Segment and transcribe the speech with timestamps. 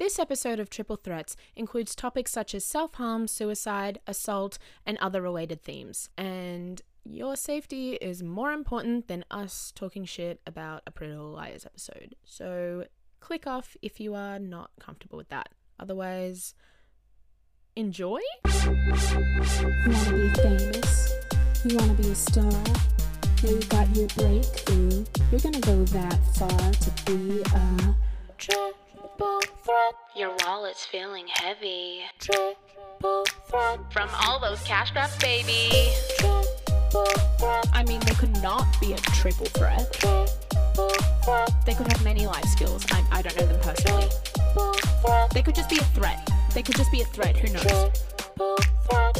[0.00, 5.20] This episode of Triple Threats includes topics such as self harm, suicide, assault, and other
[5.20, 6.08] related themes.
[6.16, 11.66] And your safety is more important than us talking shit about a Pretty Little Liars
[11.66, 12.14] episode.
[12.24, 12.86] So
[13.20, 15.50] click off if you are not comfortable with that.
[15.78, 16.54] Otherwise,
[17.76, 18.20] enjoy.
[18.64, 19.00] You want
[20.06, 21.12] to be famous?
[21.62, 22.50] You want to be a star?
[23.42, 25.04] Now you got your breakthrough.
[25.30, 27.96] You're gonna go that far to be a
[28.38, 28.79] Triple
[29.20, 32.02] threat, Your wallet's feeling heavy.
[32.18, 35.70] triple threat, From all those cash grabs, baby.
[36.18, 36.42] triple
[37.38, 39.92] threat, I mean, they could not be a triple threat.
[39.92, 40.26] triple
[41.24, 42.84] threat, They could have many life skills.
[42.90, 44.08] I, I don't know them personally.
[44.34, 44.72] triple
[45.04, 46.30] threat, They could just be a threat.
[46.54, 47.36] They could just be a threat.
[47.36, 47.62] Who knows?
[47.64, 48.56] triple
[48.88, 49.16] threat.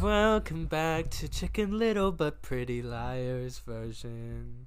[0.00, 4.66] Welcome back to Chicken Little but Pretty Liars version.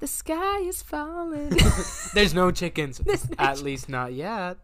[0.00, 1.50] The sky is falling.
[2.14, 2.98] There's no chickens.
[3.04, 4.56] There's no At least not yet.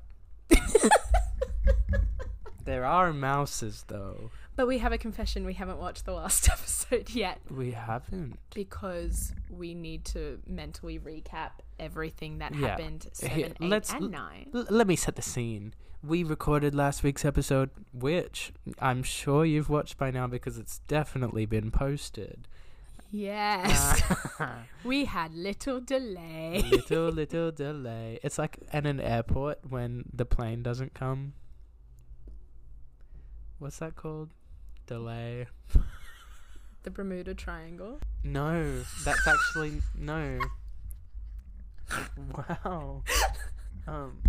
[2.64, 4.30] there are mouses though.
[4.56, 5.44] but we have a confession.
[5.44, 8.38] We haven't watched the last episode yet We haven't.
[8.54, 12.68] because we need to mentally recap everything that Yeah.
[12.68, 14.50] happened seven, Here, eight, let's- and nine.
[14.54, 15.74] L- let me set the scene.
[16.02, 21.46] We recorded last week's episode, which I'm sure you've watched by now because it's definitely
[21.46, 22.46] been posted.
[23.16, 24.02] Yes,
[24.84, 26.62] we had little delay.
[26.70, 28.18] little little delay.
[28.22, 31.32] It's like at an airport when the plane doesn't come.
[33.58, 34.28] What's that called?
[34.86, 35.46] Delay.
[36.82, 38.00] the Bermuda Triangle.
[38.22, 40.38] No, that's actually no.
[42.36, 43.02] Wow.
[43.88, 44.20] Um.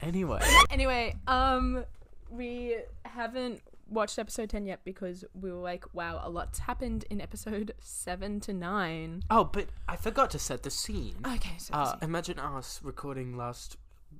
[0.00, 1.84] Anyway, Anyway, um,
[2.30, 7.20] we haven't watched episode ten yet because we were like, wow, a lot's happened in
[7.20, 9.22] episode seven to nine.
[9.30, 11.16] oh, but I forgot to set the scene.
[11.26, 13.76] Okay, so Uh, imagine us recording last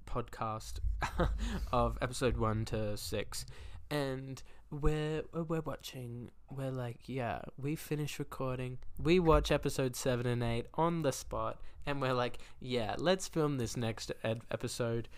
[0.07, 0.79] podcast
[1.73, 3.47] of episode one to six,
[3.91, 6.31] and we're we're watching.
[6.51, 8.79] We're like, yeah, we finish recording.
[9.03, 13.59] We watch episode seven and eight on the spot, and we're like, yeah, let's film
[13.59, 15.09] this next ed- episode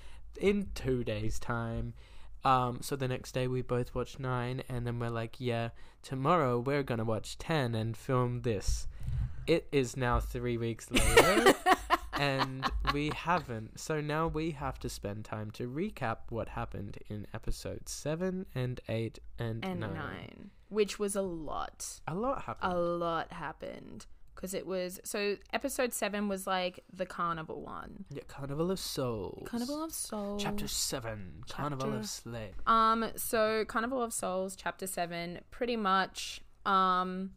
[0.41, 1.95] in two days' time.
[2.47, 5.71] Um, so the next day we both watch nine, and then we're like, yeah,
[6.03, 8.87] tomorrow we're gonna watch ten and film this.
[9.49, 11.55] It is now three weeks later
[12.13, 13.79] and we haven't.
[13.81, 18.81] So now we have to spend time to recap what happened in episodes 7 and
[18.89, 19.95] 8 and, and 9.
[19.95, 20.51] nine.
[20.69, 22.01] which was a lot.
[22.09, 22.73] A lot happened.
[22.73, 25.37] A lot happened because it was so.
[25.53, 28.05] Episode seven was like the carnival one.
[28.11, 29.49] yeah, Carnival of Souls.
[29.49, 30.41] Carnival of Souls.
[30.43, 31.43] Chapter 7.
[31.49, 32.53] Carnival of Slay.
[32.67, 36.41] Um, so Carnival of Souls, chapter seven, pretty much.
[36.65, 37.33] Um,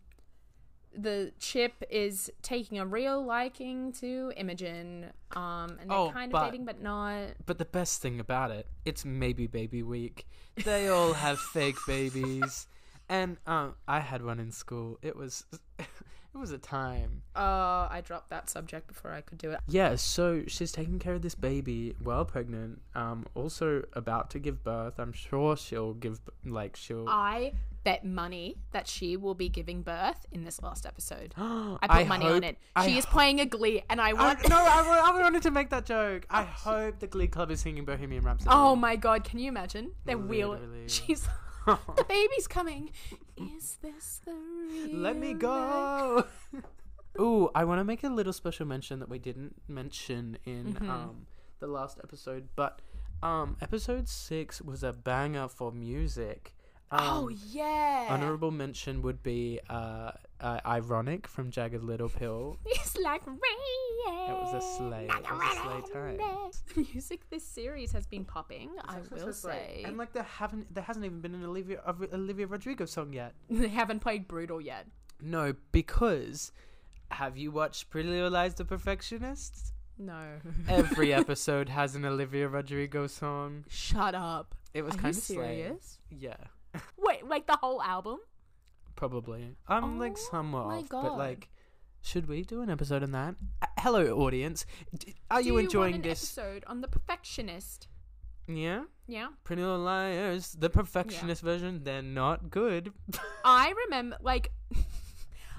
[0.91, 5.11] the chip is taking a real liking to Imogen.
[5.35, 7.29] Um, and they're Oh, kind of but- dating, but not.
[7.45, 10.27] But the best thing about it, it's maybe baby week.
[10.65, 12.67] They all have fake babies.
[13.07, 14.97] And um, I had one in school.
[15.03, 15.45] It was
[16.33, 17.23] it was a time.
[17.35, 19.59] Uh, I dropped that subject before I could do it.
[19.67, 22.81] Yeah, so she's taking care of this baby while pregnant.
[22.95, 24.99] Um, also about to give birth.
[24.99, 27.05] I'm sure she'll give like she'll.
[27.09, 27.53] I
[27.83, 31.33] bet money that she will be giving birth in this last episode.
[31.37, 32.57] I put I money on hope- it.
[32.75, 34.47] I She is ho- playing a glee, and I I, want.
[34.49, 36.25] no, I, I wanted to make that joke.
[36.29, 38.51] I hope the Glee Club is singing Bohemian Rhapsody.
[38.53, 39.91] Oh my god, can you imagine?
[40.05, 40.59] They're wheel.
[40.87, 41.27] She's.
[41.65, 42.91] The baby's coming.
[43.37, 46.25] Is this the real Let me go.
[47.19, 50.89] Ooh, I want to make a little special mention that we didn't mention in Mhm.
[50.89, 51.27] um
[51.59, 52.81] the last episode, but
[53.21, 56.55] um episode six was a banger for music.
[56.91, 58.07] Um, oh yeah.
[58.09, 60.11] Honorable mention would be uh,
[60.41, 62.57] uh ironic from Jagged Little Pill.
[62.65, 63.37] It's like rain.
[64.29, 65.07] It was a sleigh.
[65.09, 66.19] It was a sleigh time.
[66.75, 68.71] The music this series has been popping.
[68.85, 69.83] I will say.
[69.85, 73.33] and like there haven't there hasn't even been an Olivia of Olivia Rodrigo song yet.
[73.49, 74.87] they haven't played brutal yet.
[75.21, 76.51] No, because
[77.11, 79.73] have you watched Pretty Little Lies: The Perfectionists?
[79.97, 80.39] No.
[80.69, 83.65] Every episode has an Olivia Rodrigo song.
[83.69, 84.55] Shut up.
[84.73, 85.99] It was Are you kind of serious?
[86.09, 86.37] Yeah,
[86.97, 88.19] Wait, like the whole album?
[88.99, 89.55] Probably.
[89.67, 91.47] I'm like Oh somewhat my off, but like,
[92.01, 93.35] should we do an episode on that?
[93.61, 94.65] Uh, hello, audience.
[94.97, 96.21] D- are Do you want enjoying an this?
[96.37, 97.87] episode on the perfectionist?
[98.47, 99.27] Yeah, Yeah.
[99.43, 101.83] Pretty Little Liars, the Perfectionist version.
[101.83, 102.91] They're not good.
[103.45, 104.51] I remember, like,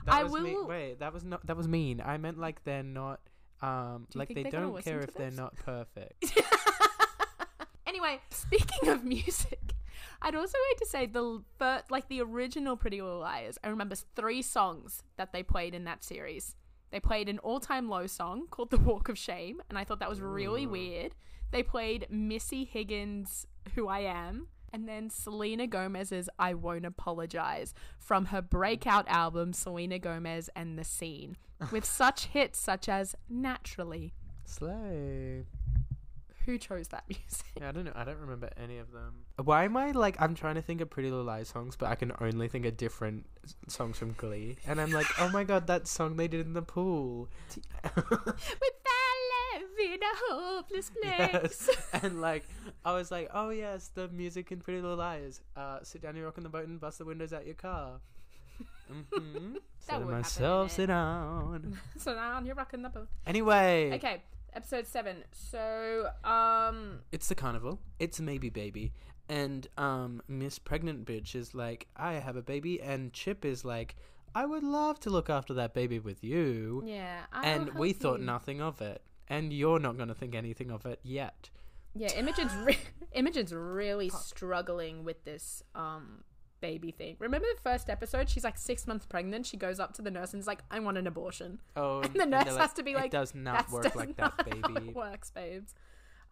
[0.07, 1.47] That I was me- will- Wait, that was not.
[1.47, 2.03] That was mean.
[2.05, 3.21] I meant like they're not.
[3.63, 6.33] Um, Do like they don't care to if they're not perfect.
[7.87, 9.75] anyway, speaking of music,
[10.23, 13.58] I'd also like to say the first, like the original Pretty Little Liars.
[13.62, 16.56] I remember three songs that they played in that series.
[16.91, 20.08] They played an all-time low song called "The Walk of Shame," and I thought that
[20.08, 20.70] was really mm.
[20.70, 21.14] weird.
[21.50, 28.26] They played Missy Higgins' "Who I Am," and then Selena Gomez's "I Won't Apologize" from
[28.26, 31.37] her breakout album "Selena Gomez and the Scene,"
[31.70, 34.14] with such hits such as "Naturally."
[34.44, 35.44] Slay.
[36.50, 37.47] Who chose that music?
[37.56, 37.93] Yeah, I don't know.
[37.94, 39.23] I don't remember any of them.
[39.44, 40.17] Why am I like?
[40.20, 42.76] I'm trying to think of Pretty Little Lies songs, but I can only think of
[42.76, 44.56] different s- songs from Glee.
[44.67, 47.29] And I'm like, oh my god, that song they did in the pool.
[47.85, 48.02] With
[48.85, 51.08] that love in a hopeless place.
[51.32, 51.70] yes.
[52.02, 52.44] And like,
[52.85, 55.41] I was like, oh yes, the music in Pretty Little Lies.
[55.56, 58.00] Uh, sit down, you rock in the boat, and bust the windows out your car.
[58.93, 59.55] Mm-hmm.
[59.87, 60.75] That would myself, it.
[60.75, 61.79] sit down.
[61.96, 63.06] sit down, you're rocking the boat.
[63.25, 64.20] Anyway, Okay,
[64.55, 65.25] episode seven.
[65.32, 67.81] So, um, it's the carnival.
[67.99, 68.93] It's maybe baby,
[69.29, 73.97] and um, Miss Pregnant Bitch is like, I have a baby, and Chip is like,
[74.35, 78.20] I would love to look after that baby with you, yeah, I'll and we thought
[78.20, 78.26] you.
[78.26, 81.50] nothing of it, and you're not gonna think anything of it yet.
[81.94, 82.79] Yeah, Imogen's re-
[83.12, 86.23] Imogen's really struggling with this um
[86.61, 87.17] baby thing.
[87.19, 88.29] Remember the first episode?
[88.29, 89.47] She's like six months pregnant.
[89.47, 92.15] She goes up to the nurse and is like, "I want an abortion." Oh, And
[92.15, 94.89] the nurse has to be like, it does not work does like that, baby.
[94.89, 95.75] it works, babes.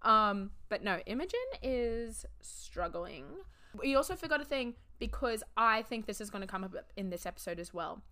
[0.03, 3.25] Um, but no, Imogen is struggling.
[3.79, 7.11] We also forgot a thing because I think this is going to come up in
[7.11, 8.03] this episode as well.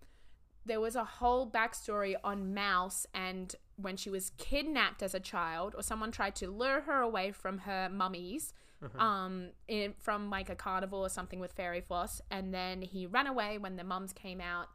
[0.65, 5.75] There was a whole backstory on Mouse and when she was kidnapped as a child,
[5.77, 8.53] or someone tried to lure her away from her mummies,
[8.97, 13.27] um, in, from like a carnival or something with fairy floss, and then he ran
[13.27, 14.67] away when the mums came out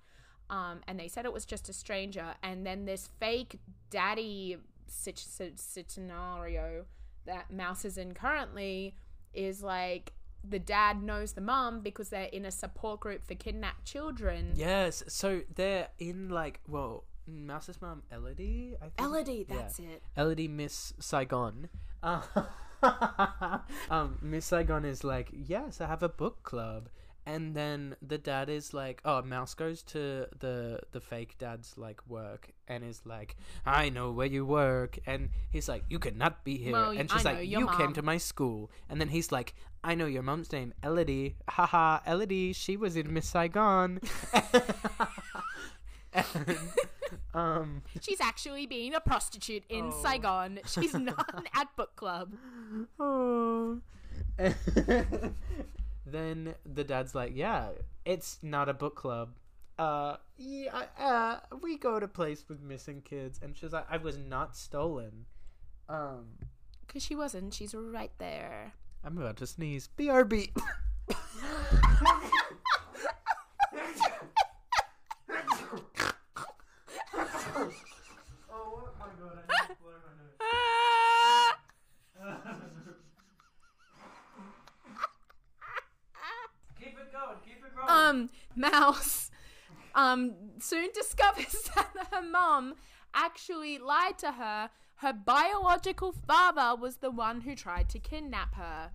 [0.51, 2.35] um, and they said it was just a stranger.
[2.43, 3.59] And then this fake
[3.91, 6.85] daddy scenario
[7.25, 8.95] that Mouse is in currently
[9.33, 10.13] is like
[10.47, 14.53] the dad knows the mum because they're in a support group for kidnapped children.
[14.55, 18.75] Yes, so they're in like well, Mouse's mum Elodie.
[18.81, 18.95] I think.
[19.01, 19.57] Elodie, Yeah.
[19.57, 20.03] that's it.
[20.17, 21.69] Elodie Miss Saigon.
[22.03, 22.21] Uh,
[23.91, 26.89] um, Miss Saigon is like, yes, I have a book club,
[27.25, 32.01] and then the dad is like, oh, Mouse goes to the the fake dad's like
[32.09, 36.57] work and is like, I know where you work, and he's like, you cannot be
[36.57, 39.55] here, Well, and she's like, you came to my school, and then he's like,
[39.85, 44.01] I know your mom's name, Elodie, haha, Elodie, she was in Miss Saigon.
[46.13, 46.59] and,
[47.35, 50.03] um She's actually being a prostitute in Oh.
[50.03, 50.61] Saigon.
[50.67, 52.35] She's not at book club.
[53.01, 53.81] Oh.
[56.07, 57.71] then the dad's like, "Yeah,
[58.05, 59.31] it's not a book club.
[59.79, 64.19] Uh, yeah, uh, we go to place with missing kids." And she's like, "I was
[64.19, 65.27] not stolen."
[65.89, 66.39] Um,
[66.87, 67.55] Because she wasn't.
[67.55, 68.73] She's right there.
[69.05, 69.89] I'm about to sneeze.
[69.99, 70.51] BRB.
[77.55, 79.45] oh my god!
[79.49, 81.53] I need to blow my nose.
[86.79, 87.37] Keep it going.
[87.45, 87.89] Keep it going.
[87.89, 89.31] um, Mouse
[89.95, 92.75] um, soon discovers that her mum
[93.15, 94.71] actually lied to her.
[94.97, 98.91] Her biological father was the one who tried to kidnap her.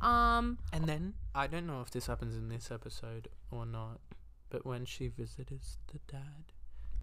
[0.00, 4.00] Um, And then I don't know if this happens in this episode or not,
[4.50, 6.52] but when she visits the dad.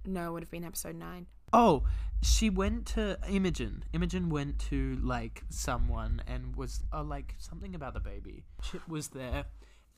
[0.07, 1.27] No, it would have been episode nine.
[1.53, 1.83] Oh,
[2.21, 3.83] she went to Imogen.
[3.93, 8.43] Imogen went to like someone and was uh, like something about the baby.
[8.63, 9.45] Chip was there,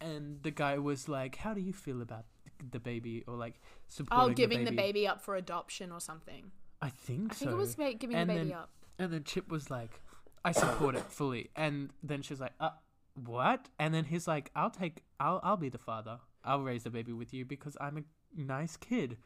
[0.01, 2.25] and the guy was like, "How do you feel about
[2.71, 4.91] the baby?" Or like supporting Oh, giving the the baby.
[4.99, 6.51] baby up for adoption or something.
[6.81, 7.39] I think I so.
[7.45, 8.69] think it was giving And the baby then- up.
[8.99, 10.01] And then Chip was like,
[10.43, 12.71] "I support it fully." And then she's like, "Uh,
[13.15, 16.19] what?" And then he's like, "I'll take, I'll, I'll be the father.
[16.43, 18.03] I'll raise the baby with you because I'm a
[18.35, 19.17] nice kid."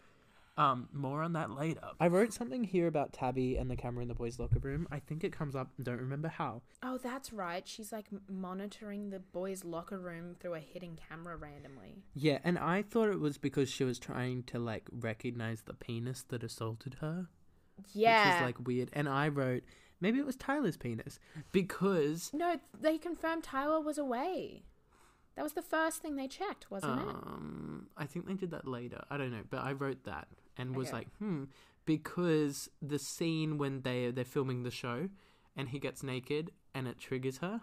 [0.56, 1.82] Um, more on that later.
[2.00, 4.88] I wrote something here about Tabby and the camera in the boys' locker room.
[4.92, 5.70] I think it comes up.
[5.82, 6.62] Don't remember how.
[6.84, 7.68] Oh, that's right.
[7.68, 12.04] She's like monitoring the boys' locker room through a hidden camera randomly.
[12.14, 16.24] Yeah, and I thought it was because she was trying to like recognize the penis
[16.30, 17.28] that assaulted her.
[17.94, 18.26] Yeah.
[18.26, 18.90] Which was like weird.
[18.94, 19.64] And I wrote
[20.00, 21.18] maybe it was Tyler's penis
[21.52, 24.66] because no, they confirmed Tyler was away.
[25.36, 27.08] That was the first thing they checked, wasn't it?
[27.08, 29.04] Um, I think they did that later.
[29.10, 30.98] I don't know, but I wrote that and was Okay.
[30.98, 31.46] like, hmm,
[31.86, 35.10] because the scene when they they're filming the show,
[35.56, 37.62] and he gets naked and it triggers her.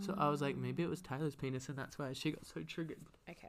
[0.00, 2.62] So I was like, maybe it was Tyler's penis, and that's why she got so
[2.62, 2.98] triggered.
[3.28, 3.48] Okay.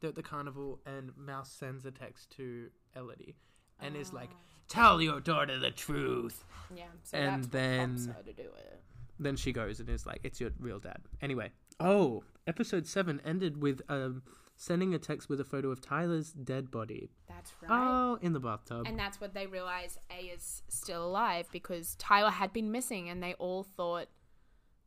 [0.00, 3.36] They're at the carnival, and Mouse sends a text to Elodie,
[3.80, 4.30] and is like,
[4.68, 6.88] "Tell your daughter the truth." Yeah.
[7.04, 8.82] So And that's then- what her to do it.
[9.18, 13.62] then she goes and is like, "It's your real dad." Anyway, oh, episode seven ended
[13.62, 14.22] with um
[14.56, 17.10] sending a text with a photo of Tyler's dead body.
[17.28, 17.70] That's right.
[17.70, 18.86] Oh, in the bathtub.
[18.86, 23.22] And that's what they realize A is still alive because Tyler had been missing and
[23.22, 24.08] they all thought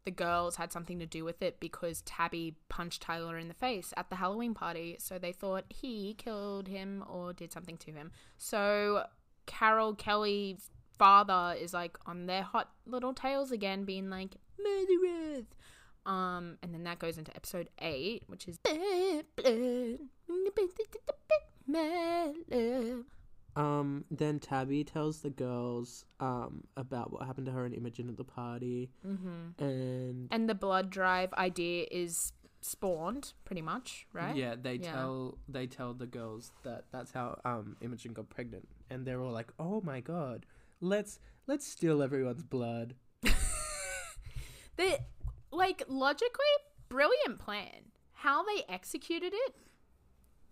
[0.06, 3.92] the girls had something to do with it because Tabby punched Tyler in the face
[3.98, 4.96] at the Halloween party.
[5.00, 8.12] So they thought he killed him or did something to him.
[8.38, 9.06] So
[9.48, 15.46] Carol Kelly's father is like on their hot little tails again, being like, murderers.
[16.06, 18.60] Um, and then that goes into episode eight, which is
[23.56, 28.18] Um, then Tabby tells the girls um about what happened to her and Imogen at
[28.18, 29.64] the party, Mm-hmm.
[29.64, 34.36] and And the blood drive idea is spawned, pretty much, right?
[34.36, 34.92] yeah, they Yeah.
[34.92, 39.32] tell they tell the girls that that's how um Imogen got pregnant, and they're all
[39.32, 40.46] like, "Oh my god,
[40.82, 42.96] let's let's steal everyone's blood."
[44.78, 45.00] The
[45.56, 46.46] like logically
[46.90, 47.92] brilliant plan.
[48.14, 49.56] How they executed it,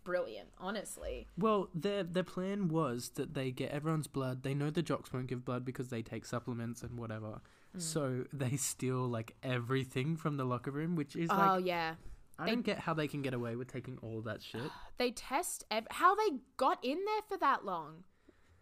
[0.03, 0.49] brilliant.
[0.57, 4.43] Honestly, Well, their their plan was that they get everyone's blood.
[4.43, 7.41] They know the jocks won't give blood because they take supplements and whatever.
[7.75, 7.81] Mm.
[7.81, 11.95] So they steal like everything from the locker room, which is like oh like yeah.
[12.39, 14.69] I they- don't get how they can get away with taking all that shit.
[14.97, 18.03] They test ev- how they got in there for that long,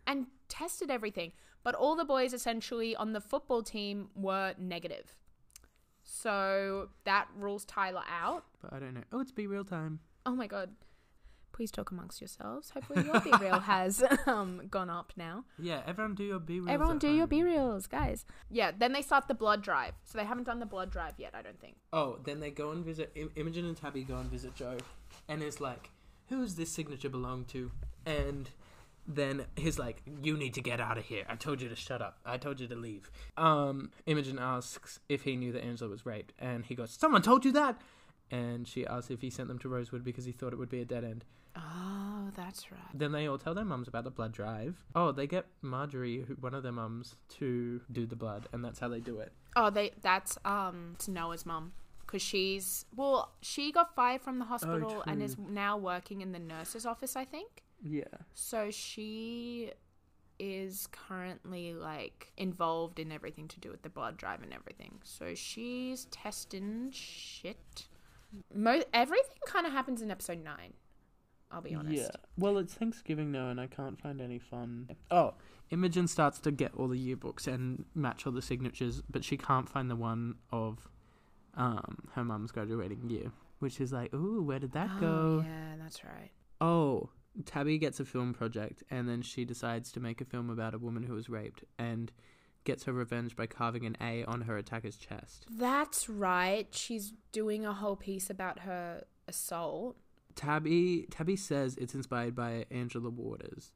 [0.05, 1.31] and tested everything.
[1.63, 5.15] But all the boys essentially on the football team were negative.
[6.03, 8.45] So that rules Tyler out.
[8.61, 9.03] But I don't know.
[9.11, 9.99] Oh, it's BeReal time.
[10.25, 10.71] Oh my god.
[11.53, 12.69] Please talk amongst yourselves.
[12.69, 15.43] Hopefully your BeReal has um, gone up now.
[15.59, 16.69] Yeah, everyone do your BeReals.
[16.69, 18.25] Everyone do your BeReals, guys.
[18.49, 19.93] Yeah, then they start the blood drive.
[20.05, 21.75] So they haven't done the blood drive yet, I don't think.
[21.91, 24.77] Oh, then they go and visit Im- Imogen and Tabby go and visit Joe,
[25.27, 25.89] and it's like,
[26.29, 27.69] who's this signature belong to?
[28.05, 28.49] And
[29.15, 31.25] then he's like, you need to get out of here.
[31.29, 32.19] I told you to shut up.
[32.25, 33.11] I told you to leave.
[33.37, 37.45] Um, Imogen asks if he knew that Angela was raped, and he goes, someone told
[37.45, 37.81] you that.
[38.29, 40.81] And she asks if he sent them to Rosewood because he thought it would be
[40.81, 41.25] a dead end.
[41.55, 42.79] Oh, that's right.
[42.93, 44.85] Then they all tell their mums about the blood drive.
[44.95, 48.79] Oh, they get Marjorie, who, one of their mums, to do the blood, and that's
[48.79, 49.33] how they do it.
[49.55, 54.45] Oh, they that's um it's Noah's mum because she's well, she got fired from the
[54.45, 57.63] hospital and is now working in the nurse's office, I think.
[57.81, 58.03] Yeah.
[58.33, 59.71] So she
[60.39, 64.99] is currently like involved in everything to do with the blood drive and everything.
[65.03, 67.85] So she's testing shit.
[68.53, 70.73] Mo- everything kind of happens in episode nine.
[71.51, 71.95] I'll be honest.
[72.03, 72.09] Yeah.
[72.37, 74.89] Well, it's Thanksgiving now, and I can't find any fun.
[75.11, 75.33] Oh,
[75.69, 79.67] Imogen starts to get all the yearbooks and match all the signatures, but she can't
[79.67, 80.87] find the one of
[81.55, 85.43] um her mum's graduating year, which is like, ooh, where did that Oh, go?
[85.45, 86.31] yeah, that's right.
[86.61, 87.09] Oh,
[87.45, 90.77] Tabby gets a film project, and then she decides to make a film about a
[90.77, 92.11] woman who was raped and
[92.63, 95.45] gets her revenge by carving an A on her attacker's chest.
[95.49, 96.67] That's right.
[96.71, 99.97] She's doing a whole piece about her assault.
[100.35, 103.71] Tabby Tabby says it's inspired by Angela Waters,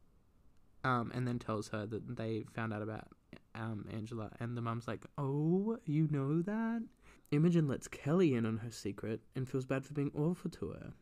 [0.83, 3.07] um, and then tells her that they found out about
[3.53, 6.83] um Angela, and the mum's like, "Oh, you know that?"
[7.31, 10.93] Imogen lets Kelly in on her secret and feels bad for being awful to her.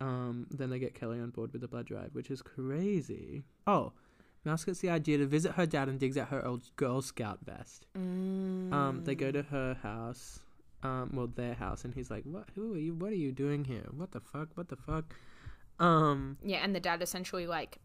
[0.00, 3.42] Um, then they get Kelly on board with the blood drive, which is crazy.
[3.66, 3.92] Oh,
[4.44, 7.40] Mouse gets the idea to visit her dad and digs out her old Girl Scout
[7.44, 7.86] vest.
[7.96, 10.38] Um, they go to her house,
[10.82, 12.44] um, well, their house, and he's like, "What?
[12.54, 12.94] Who are you?
[12.94, 13.86] What are you doing here?
[13.90, 14.48] What the fuck?
[14.54, 15.12] What the fuck?"
[15.80, 17.78] Um, Yeah, and the dad essentially like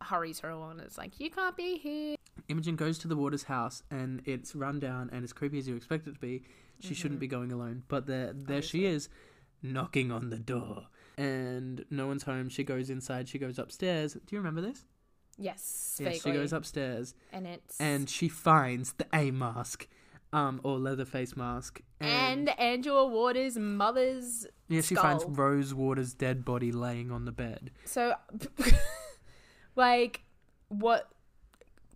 [0.00, 2.16] hurries her along and is like, "You can't be here."
[2.48, 5.76] Imogen goes to the Waters' house, and it's run down and as creepy as you
[5.76, 6.42] expect it to be.
[6.80, 9.08] She shouldn't be going alone, but there, there she is,
[9.62, 12.48] knocking on the door, and no one's home.
[12.48, 13.28] She goes inside.
[13.28, 14.14] She goes upstairs.
[14.14, 14.84] Do you remember this?
[15.36, 19.88] Yes, Yeah, she goes upstairs, and it's and she finds the A mask,
[20.32, 25.24] um, or leather face mask, and Angela Waters' mother's Yeah, she finds.
[25.24, 27.72] Rose Waters' dead body laying on the bed.
[27.84, 28.14] So,
[29.76, 30.22] like,
[30.68, 31.10] what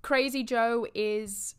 [0.03, 1.55] Crazy Joe is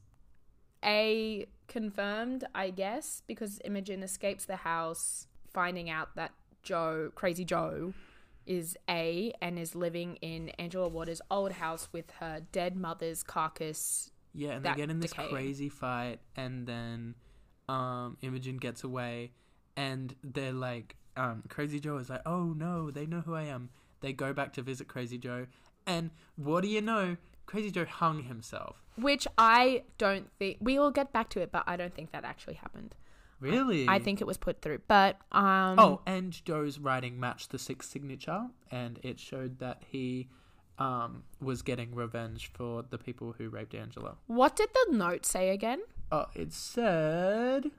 [0.83, 6.31] a confirmed, I guess, because Imogen escapes the house, finding out that
[6.63, 7.93] Joe, Crazy Joe,
[8.45, 14.11] is A and is living in Angela Waters' old house with her dead mother's carcass.
[14.33, 15.29] Yeah, and they get in this decaying.
[15.29, 17.15] crazy fight, and then
[17.67, 19.31] um, Imogen gets away,
[19.77, 23.69] and they're like, um, Crazy Joe is like, oh no, they know who I am.
[24.01, 25.47] They go back to visit Crazy Joe,
[25.85, 27.17] and what do you know?
[27.45, 28.77] Crazy Joe hung himself.
[28.95, 32.23] Which I don't think we will get back to it, but I don't think that
[32.23, 32.95] actually happened.
[33.39, 33.87] Really?
[33.87, 37.89] I think it was put through, but um, Oh, and Joe's writing matched the sixth
[37.89, 40.27] signature, and it showed that he
[40.77, 44.15] um, was getting revenge for the people who raped Angela.
[44.27, 45.79] what did the note say again?
[46.11, 47.71] Oh, it said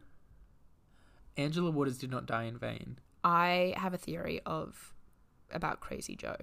[1.36, 2.98] Angela Waters did not die in vain.
[3.24, 4.94] I have a theory of
[5.52, 6.36] about Crazy Joe.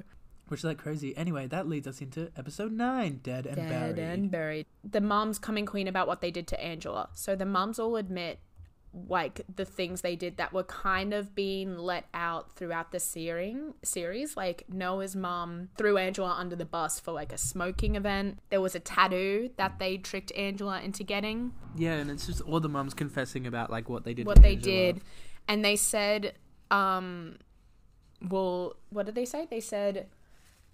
[0.47, 1.15] Which is like crazy.
[1.17, 3.95] Anyway, that leads us into episode nine, Dead and Dead Buried.
[3.97, 4.65] Dead and buried.
[4.83, 7.09] The mums coming clean about what they did to Angela.
[7.13, 8.39] So the mums all admit
[9.07, 13.73] like the things they did that were kind of being let out throughout the searing
[13.83, 18.61] series like Noah's mom threw Angela under the bus for like a smoking event there
[18.61, 22.69] was a tattoo that they tricked Angela into getting Yeah, and it's just all the
[22.69, 24.23] moms confessing about like what they did.
[24.23, 24.75] to what they Angela.
[24.93, 25.01] did
[25.47, 26.33] and they said
[26.71, 27.37] um
[28.29, 30.07] well what did they say they said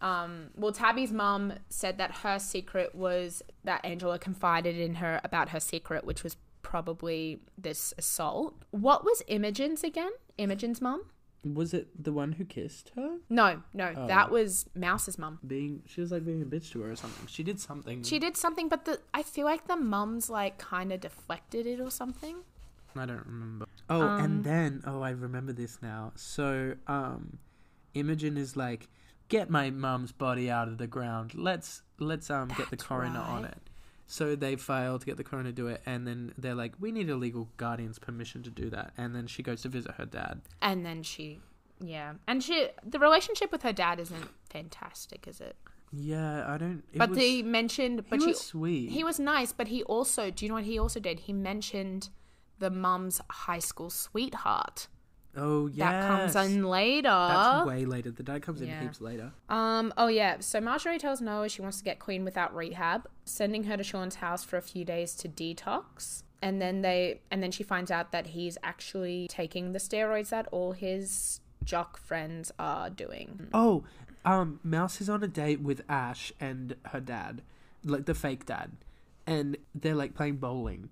[0.01, 5.50] um well tabby's mum said that her secret was that angela confided in her about
[5.50, 11.01] her secret which was probably this assault what was imogen's again imogen's mum
[11.62, 13.17] Was it the one who kissed her?
[13.29, 14.08] no no Oh.
[14.08, 17.27] that was mouse's mum Being she was like being a bitch to her or something.
[17.27, 18.01] She did something.
[18.03, 21.79] she did something but the i feel like the mums like kind of deflected it
[21.82, 22.38] or something
[22.96, 23.65] I don't remember.
[23.89, 26.12] Oh, Um, and then oh, I remember this now.
[26.15, 27.39] So, um,
[27.96, 28.88] Imogen is like,
[29.29, 31.34] "Get my mum's body out of the ground.
[31.34, 33.58] Let's let's um get the coroner on it."
[34.07, 36.91] So they fail to get the coroner to do it, and then they're like, "We
[36.91, 40.05] need a legal guardian's permission to do that." And then she goes to visit her
[40.05, 40.41] dad.
[40.62, 41.39] and then she
[41.79, 45.55] yeah and she the relationship with her dad isn't fantastic is it
[45.91, 46.83] Yeah, I don't.
[46.93, 48.89] It but was, they mentioned but he she, was sweet.
[48.91, 52.10] he was nice but he also do you know what he also did he mentioned
[52.60, 54.88] the mum's high school sweetheart
[55.36, 57.10] oh yeah, that comes in later.
[57.10, 58.12] That's way later.
[58.12, 58.82] The dad comes in Yeah.
[58.82, 59.32] heaps later.
[59.50, 60.38] um oh yeah.
[60.40, 64.16] So marjorie tells noah she wants to get queen without rehab sending her to Shawn's
[64.16, 66.24] house for a few days to detox.
[66.42, 70.48] And then they and then she finds out that he's actually taking the steroids that
[70.52, 73.48] all his jock friends are doing.
[73.54, 73.86] Oh,
[74.25, 77.42] um, Mouse is on a date with Ash and her dad,
[77.86, 78.72] like the fake dad,
[79.25, 80.90] and they're like playing bowling,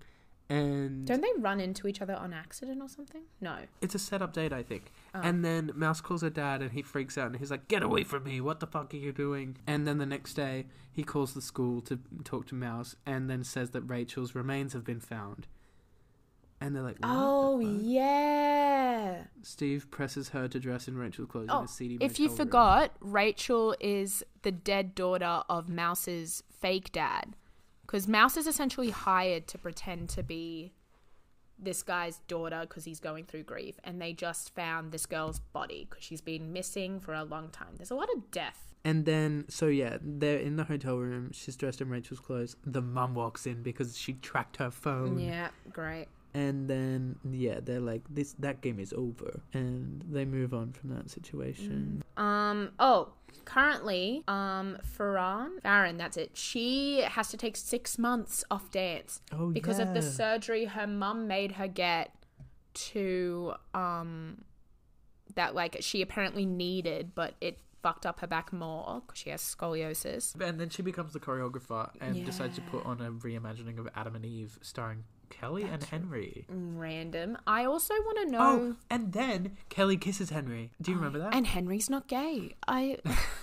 [0.51, 3.23] and Don't they run into each other on accident or something?
[3.39, 3.55] No.
[3.81, 4.91] it's a setup date, I think.
[5.15, 5.21] Oh.
[5.23, 8.03] And then Mouse calls her dad, and he freaks out, and he's like, "Get away
[8.03, 8.41] from me!
[8.41, 11.81] What the fuck are you doing?" And then the next day, he calls the school
[11.81, 15.47] to talk to Mouse, and then says that Rachel's remains have been found.
[16.63, 19.23] And they're like, "What the Oh fuck?" yeah.
[19.41, 22.29] Steve presses her to dress in Rachel's clothes in Oh, a seedy if you motel
[22.29, 22.37] room.
[22.47, 27.35] forgot, Rachel is the dead daughter of Mouse's fake dad,
[27.91, 30.71] because Mouse is essentially hired to pretend to be
[31.59, 35.87] this guy's daughter because he's going through grief, and they just found this girl's body
[35.89, 37.73] because she's been missing for a long time.
[37.75, 38.73] There's a lot of death.
[38.85, 41.31] And then, so yeah, they're in the hotel room.
[41.33, 42.55] She's dressed in Rachel's clothes.
[42.65, 45.19] The mum walks in because she tracked her phone.
[45.19, 46.07] Yeah, great.
[46.33, 50.91] And then, yeah, they're like, "This that game is over," and they move on from
[50.91, 52.03] that situation.
[52.15, 52.71] Um.
[52.79, 53.09] Oh,
[53.43, 56.31] currently, um, Faran, Faran, that's it.
[56.33, 61.27] She has to take six months off dance Oh, because of the surgery her mum
[61.27, 62.15] made her get
[62.73, 64.45] to um
[65.35, 69.41] that like she apparently needed, but it fucked up her back more because she has
[69.41, 70.39] scoliosis.
[70.39, 74.15] And then she becomes the choreographer and decides to put on a reimagining of Adam
[74.15, 76.45] and Eve, starring Kelly and Henry.
[76.49, 77.37] Random.
[77.47, 78.39] I also want to know.
[78.41, 80.71] Oh, and then Kelly kisses Henry.
[80.81, 81.33] Do you remember that?
[81.33, 82.55] And Henry's not gay.
[82.67, 82.97] I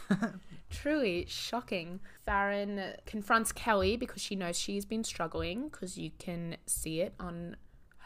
[0.70, 2.01] truly shocking.
[2.27, 7.57] Faran confronts Kelly because she knows she's been struggling because you can see it on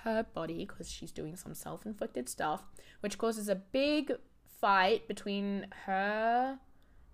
[0.04, 2.64] her body because she's doing some self-inflicted stuff,
[3.00, 4.12] which causes a big
[4.60, 6.58] fight between her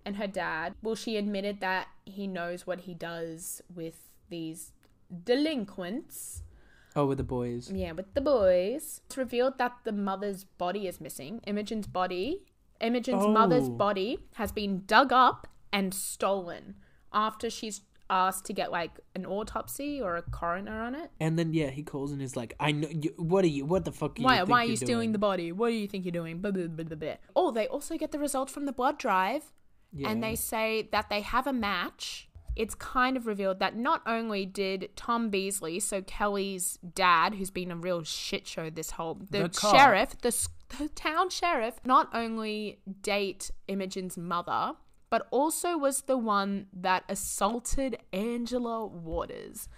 [0.05, 0.75] and her dad.
[0.81, 4.71] Well, she admitted that he knows what he does with these
[5.23, 6.43] delinquents.
[6.95, 7.71] Oh, with the boys.
[7.71, 9.01] Yeah, with the boys.
[9.05, 11.41] It's revealed that the mother's body is missing.
[11.45, 12.43] Imogen's body,
[12.81, 13.71] Imogen's mother's Oh.
[13.71, 16.75] body has been dug up and stolen
[17.11, 21.11] after she's asked to get like an autopsy or a coroner on it.
[21.19, 22.87] And then yeah, he calls and is like, "I know.
[22.89, 23.65] You, what are you?
[23.65, 24.19] What the fuck?
[24.19, 25.51] Are Why, you why are you're stealing doing?" the body?
[25.51, 26.39] What do you think you're doing?
[26.39, 27.15] Blah, blah, blah, blah, blah.
[27.35, 29.51] Oh, they also get the result from the blood drive
[30.05, 32.28] and they say that they have a match.
[32.59, 37.71] It's kind of revealed that not only did Tom Beasley, so Kelly's dad, who's been
[37.71, 42.79] a real shit show this whole the, The sheriff, the, the town sheriff, not only
[43.01, 44.73] date Imogen's mother,
[45.09, 49.69] but also was the one that assaulted Angela Waters,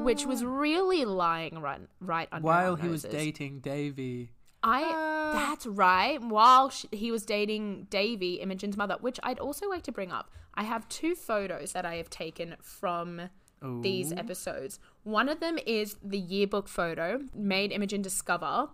[0.00, 2.50] which was really lying right, right under Ah.
[2.50, 4.32] While he was dating Davie.
[4.62, 5.32] I Ah.
[5.32, 6.20] that's right.
[6.22, 10.30] While sh he was dating Davie, Imogen's mother, which I'd also like to bring up.
[10.54, 13.30] I have two photos that I have taken from
[13.80, 14.80] these episodes.
[15.04, 18.70] One of them is the yearbook photo made Imogen discover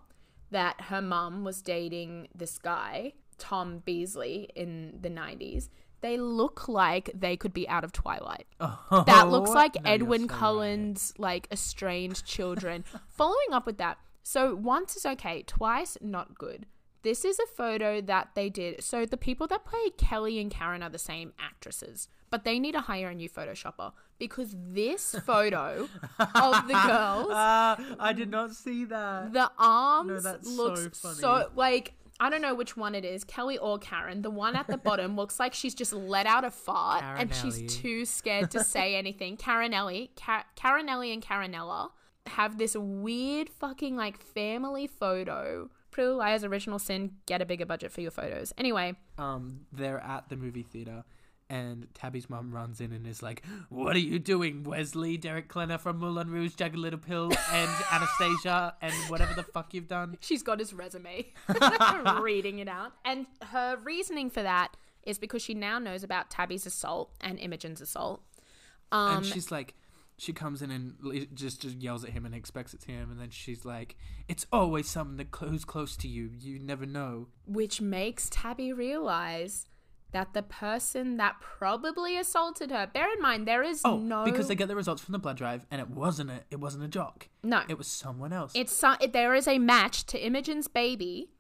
[0.51, 5.69] that her mum was dating this guy, Tom Beasley, in the 90s.
[6.01, 8.47] they look like they could be out of Twilight.
[8.61, 10.39] Oh, That looks like no, Edwin so right.
[10.39, 12.85] Cullen's like estranged children.
[13.09, 13.99] Following up with that,
[14.29, 16.67] so once is okay, twice not good.
[17.03, 18.85] This is a photo that they did.
[18.85, 22.73] So the people that play Kelly and Karen are the same actresses, but they need
[22.73, 25.89] to hire a new photoshopper because this photo
[26.19, 29.33] of the girls, Ah, I did not see that.
[29.33, 33.57] the arms that's looks so so, like I don't know which one it is, Kelly
[33.57, 34.21] or Karen.
[34.21, 37.63] The one at the bottom looks like she's just let out a fart and she's
[37.81, 39.39] too scared to say anything.
[39.39, 41.93] Karenelli, Ka- Karenelli and Karenella
[42.29, 45.71] have this weird fucking like family photo.
[45.91, 48.53] Pretty Little Liars Original Sin, get a bigger budget for your photos.
[48.59, 51.03] Anyway, um, they're at the movie theater,
[51.51, 55.81] and Tabby's mum runs in and is like, "What are you doing, Wesley, Derek Klena
[55.81, 60.43] from Moulin Rouge, Jagged Little Pill, and Anastasia, and whatever the fuck you've done?" she's
[60.43, 61.27] got his resume,
[62.21, 62.93] reading it out.
[63.05, 67.81] And her reasoning for that is because she now knows about Tabby's assault and Imogen's
[67.81, 68.23] assault.
[68.93, 69.75] Um, and she's like,
[70.19, 70.95] she comes in and
[71.35, 73.97] just just yells at him and expects it to him, and then she's like,
[74.29, 76.31] "It's always someone that cl- who's close to you.
[76.39, 79.65] You never know." which makes Tabby realize
[80.11, 82.87] that the person that probably assaulted her.
[82.87, 85.37] Bear in mind, there is Oh, no because they get the results from the blood
[85.37, 87.29] drive, and it wasn't a it wasn't a jock.
[87.43, 87.63] no.
[87.69, 88.53] It was someone else.
[88.55, 91.31] it's so, there is a match to Imogen's baby,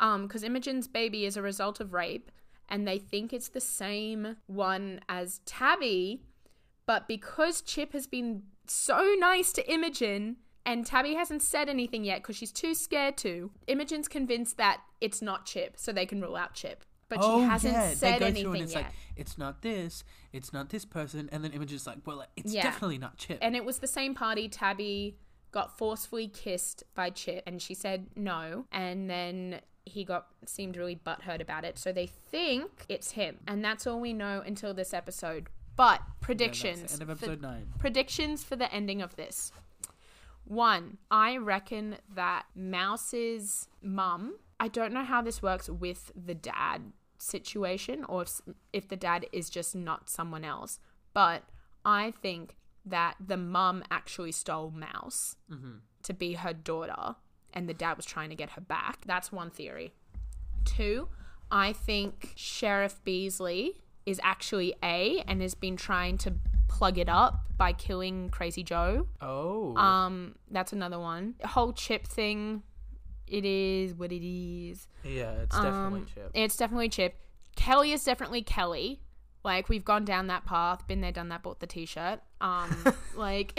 [0.00, 2.30] um, because Imogen's baby is a result of rape,
[2.68, 6.22] and they think it's the same one as Tabby,
[6.86, 10.36] but because Chip has been so nice to Imogen.
[10.64, 13.50] And Tabby hasn't said anything yet because she's too scared to.
[13.66, 16.84] Imogen's convinced that it's not Chip, so they can rule out Chip.
[17.08, 17.94] But she oh, hasn't Oh, yeah.
[17.94, 18.82] said they go anything through and it's yet.
[18.84, 22.62] like it's not this, it's not this person, and then Imogen's like, well, it's Yeah.
[22.62, 23.38] definitely not Chip.
[23.42, 25.18] and it was the same party Tabby
[25.50, 30.94] got forcefully kissed by Chip and she said no and then he got seemed really
[30.96, 34.94] butthurt about it so they think it's him and that's all we know until this
[34.94, 37.72] episode but predictions the end of for- nine.
[37.78, 39.52] predictions for the ending of this.
[40.44, 46.92] One i reckon that mouse's mum i don't know how this works with the dad
[47.16, 48.40] situation or if,
[48.72, 50.80] if the dad is just not someone else
[51.14, 51.44] but
[51.84, 55.74] i think that the mum actually stole mouse mm-hmm.
[56.02, 57.14] to be her daughter
[57.52, 59.02] and the dad was trying to get her back.
[59.06, 59.92] That's one theory.
[60.64, 61.08] Two,
[61.50, 66.34] I think Sheriff Beasley is actually A and has been trying to
[66.68, 69.06] plug it up by killing Crazy Joe.
[69.20, 71.34] Oh, Um, that's another one.
[71.40, 72.62] The whole chip thing,
[73.28, 74.88] it is what it is.
[75.04, 76.30] yeah, it's definitely Um, Chip.
[76.34, 77.14] It's definitely Chip.
[77.56, 79.00] Kelly is definitely Kelly.
[79.44, 82.20] Like we've gone down that path, been there, done that, bought the t-shirt.
[82.40, 82.74] Um,
[83.16, 83.58] like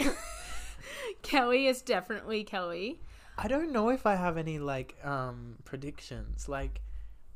[1.22, 3.00] Kelly is definitely Kelly.
[3.36, 6.48] I don't know if I have any like um predictions.
[6.48, 6.80] Like,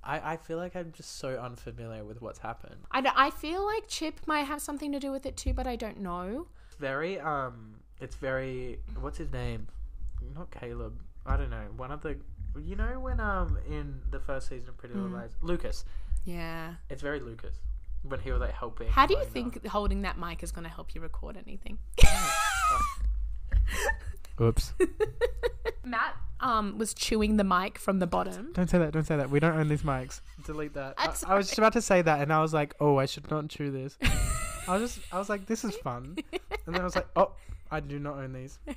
[0.09, 2.77] I I feel like I'm just so unfamiliar with what's happened.
[2.91, 5.67] I, d- I feel like Chip might have something to do with it too, but
[5.67, 6.47] I don't know.
[6.79, 9.69] Very um, it's very what's his name?
[10.35, 10.99] Not Caleb.
[11.27, 11.67] I don't know.
[11.77, 12.17] One of the
[12.59, 15.85] you know when um in the first season of Pretty Little Lies, Lucas.
[16.25, 16.75] Yeah.
[16.91, 17.57] It's very Lucas
[18.03, 18.89] when he was like helping.
[18.89, 21.79] How do you think holding that mic is going to help you record anything?
[24.41, 24.75] Oops.
[25.85, 28.53] Matt um was chewing the mic from the bottom.
[28.53, 28.93] Don't say that.
[28.93, 29.31] Don't say that.
[29.31, 30.21] We don't own these mics.
[30.45, 30.95] Delete that.
[30.99, 33.31] I, I was just about to say that, and I was like, "Oh, I should
[33.31, 33.99] not chew this."
[34.69, 36.17] I was just, I was like, "This is fun,"
[36.67, 37.33] and then I was like, "Oh,
[37.71, 38.59] I do not own these."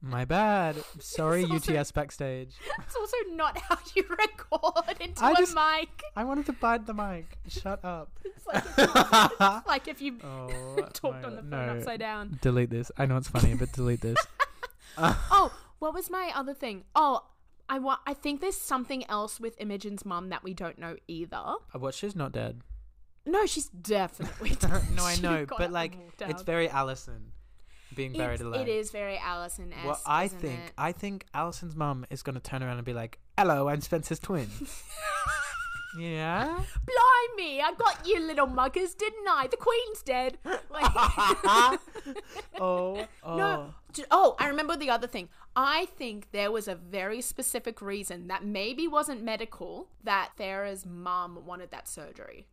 [0.00, 0.76] My bad.
[1.00, 2.54] Sorry, also- UTS backstage.
[2.78, 6.02] That's also not how you record into I a just- mic.
[6.16, 7.38] I wanted to bite the mic.
[7.48, 8.10] Shut up.
[8.28, 8.84] It's like if you,
[9.40, 11.76] it's like if you Oh, talked on the phone no.
[11.76, 12.38] upside down.
[12.40, 12.90] Delete this.
[12.96, 14.16] I know it's funny, but delete this.
[14.96, 16.84] Oh, what was my other thing?
[16.94, 17.24] Oh,
[17.68, 21.36] I wa- I think there's something else with Imogen's mum that we don't know either.
[21.36, 21.94] Uh, what?
[21.94, 22.62] She's not dead.
[23.26, 24.82] No, she's definitely dead.
[24.94, 27.32] no, I know, but like, it's very Alison
[27.94, 28.68] being buried It's- alive.
[28.68, 29.72] It is very Alison.
[29.72, 33.18] As well, I think I think Alison's mum is gonna turn around and be like,
[33.36, 34.48] "Hello, I'm Spencer's twin."
[35.98, 36.62] yeah.
[36.86, 39.46] Blimey, I got you little muggers, didn't I?
[39.48, 40.38] The Queen's dead.
[40.70, 40.84] Like,
[42.60, 43.06] Oh.
[43.22, 43.36] Oh.
[43.36, 43.74] no.
[44.10, 45.28] Oh, I remember the other thing.
[45.56, 51.44] I think there was a very specific reason that maybe wasn't medical that Farah's mum
[51.46, 52.46] wanted that surgery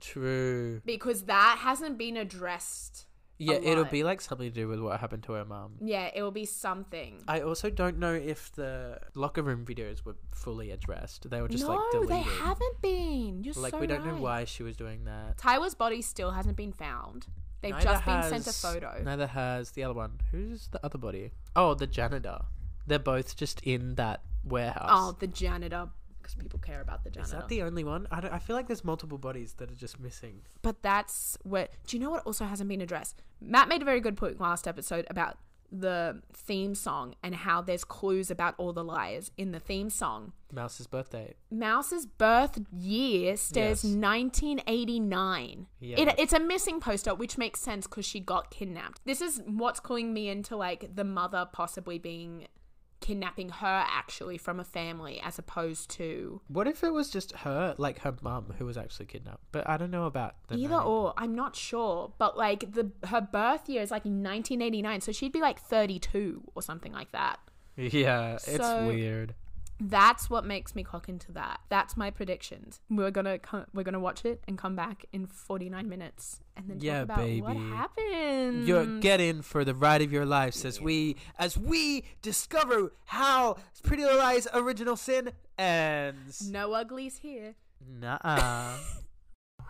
[0.00, 0.80] True.
[0.86, 3.06] because that hasn't been addressed.
[3.38, 5.74] Yeah, it'll be like something to do with what happened to her mum.
[5.80, 7.22] Yeah, it will be something.
[7.28, 11.30] I also don't know if the locker room videos were fully addressed.
[11.30, 12.10] They were just no, like deleted.
[12.10, 13.44] they haven't been.
[13.44, 15.38] You're Like so we don't know why she was doing that.
[15.38, 17.26] Tyler's body still hasn't been found.
[17.60, 19.02] They've Neither just been sent a photo.
[19.04, 20.20] Neither has the other one.
[20.30, 21.32] Who's the other body?
[21.56, 22.40] Oh, the janitor.
[22.86, 24.90] They're both just in that warehouse.
[24.90, 25.88] Oh, the janitor
[26.28, 27.36] because people care about the Is janitor.
[27.36, 28.06] that the only one?
[28.10, 30.42] I, I feel like there's multiple bodies that are just missing.
[30.62, 31.72] but that's what.
[31.86, 33.22] Do you know what also hasn't been addressed?
[33.40, 35.38] Matt made a very good point last episode about
[35.70, 40.32] the theme song and how there's clues about all the liars in the theme song.
[40.50, 41.34] Mouse's birthday.
[41.50, 43.94] Mouse's birth year says Yes.
[43.94, 45.66] 1989.
[45.80, 46.00] Yeah.
[46.00, 49.00] It, it's a missing poster, which makes sense because she got kidnapped.
[49.04, 52.46] This is what's calling me into like the mother possibly being
[53.00, 57.74] kidnapping her actually from a family as opposed to What if it was just her,
[57.78, 59.42] like her mum, who was actually kidnapped?
[59.52, 60.86] But I don't know about the either name.
[60.86, 61.14] or.
[61.16, 65.40] I'm not sure, but like the her birth year is like 1989, so she'd be
[65.40, 67.38] like 32 or something like that.
[67.76, 69.34] Yeah, it's weird.
[69.80, 71.60] That's what makes me clock into that.
[71.68, 72.80] That's my predictions.
[72.90, 76.78] We're gonna co- we're gonna watch it and come back in 49 minutes and then
[76.80, 77.58] Yeah, talk about what baby.
[77.70, 78.66] happened.
[78.68, 84.02] You're getting for the ride of your lives as we as we discover how Pretty
[84.02, 86.50] Little Lies original sin ends.
[86.50, 87.54] no uglies here.
[87.86, 88.78] Nuh-uh.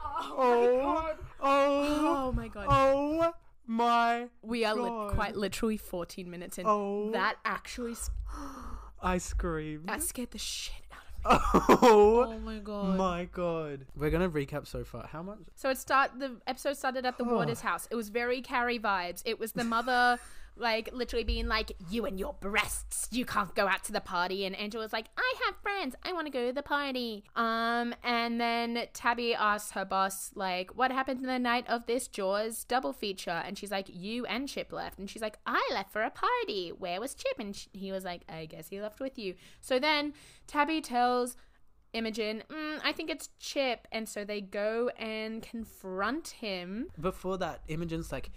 [0.01, 2.66] Oh, oh, oh my god.
[2.68, 3.33] oh
[3.66, 4.29] my!
[4.42, 6.64] we are li- quite literally 14 minutes in.
[6.66, 7.11] Oh.
[7.12, 8.11] That actually s-
[9.02, 9.88] I screamed.
[9.88, 11.78] that scared the shit out of me.
[11.82, 12.96] Oh, Oh my god.
[12.96, 13.87] my god!
[13.96, 15.06] We're gonna recap so far.
[15.06, 15.38] How much?
[15.56, 17.88] So it start the episode started at the Waters house.
[17.90, 19.22] It was very Carrie vibes.
[19.24, 20.18] It was the mother
[20.59, 24.44] like literally being like, "You and your breasts, you can't go out to the party."
[24.44, 25.94] And Angela's like, "I have friends.
[26.03, 30.77] I want to go to the party." Um, and then Tabby asks her boss like,
[30.77, 34.49] "What happened in the night of this Jaws double feature?" And she's like, "You and
[34.49, 36.71] Chip left." And she's like, "I left for a party.
[36.71, 39.79] Where was Chip?" And sh- he was like, "I guess he left with you." So
[39.79, 40.14] then
[40.47, 41.37] Tabby tells
[41.92, 43.88] Imogen, mm, I think it's Chip.
[43.92, 46.88] And so they go and confront him.
[47.01, 48.31] Before that, Imogen's like,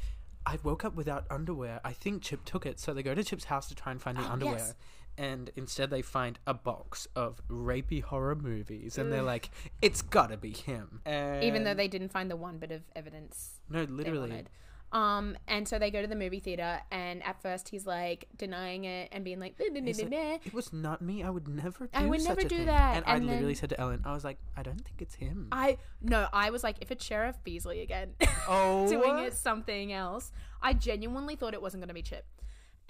[0.46, 1.80] I woke up without underwear.
[1.84, 2.80] I think Chip took it.
[2.80, 4.58] So they go to Chip's house to try and find the Oh, underwear.
[4.58, 4.76] yes.
[5.18, 8.98] And instead, they find a box of rapey horror movies.
[8.98, 9.52] And they're like,
[9.82, 11.02] it's gotta be him.
[11.06, 14.46] And Even though they didn't find the one bit of evidence No, literally.
[14.92, 18.84] Um, and so they go to the movie theater, and at first he's like denying
[18.84, 21.24] it and being like, "Meh, meh, meh, He's meh, like, it was not me.
[21.24, 22.98] I would never do I would such never a do thing." that.
[22.98, 25.48] And, I And literally said to Ellen, I was like, I don't think it's him.
[25.52, 28.16] I no, I was like, if it's Sheriff Beasley again,
[28.50, 32.26] oh, doing it something else, I genuinely thought it wasn't gonna be Chip.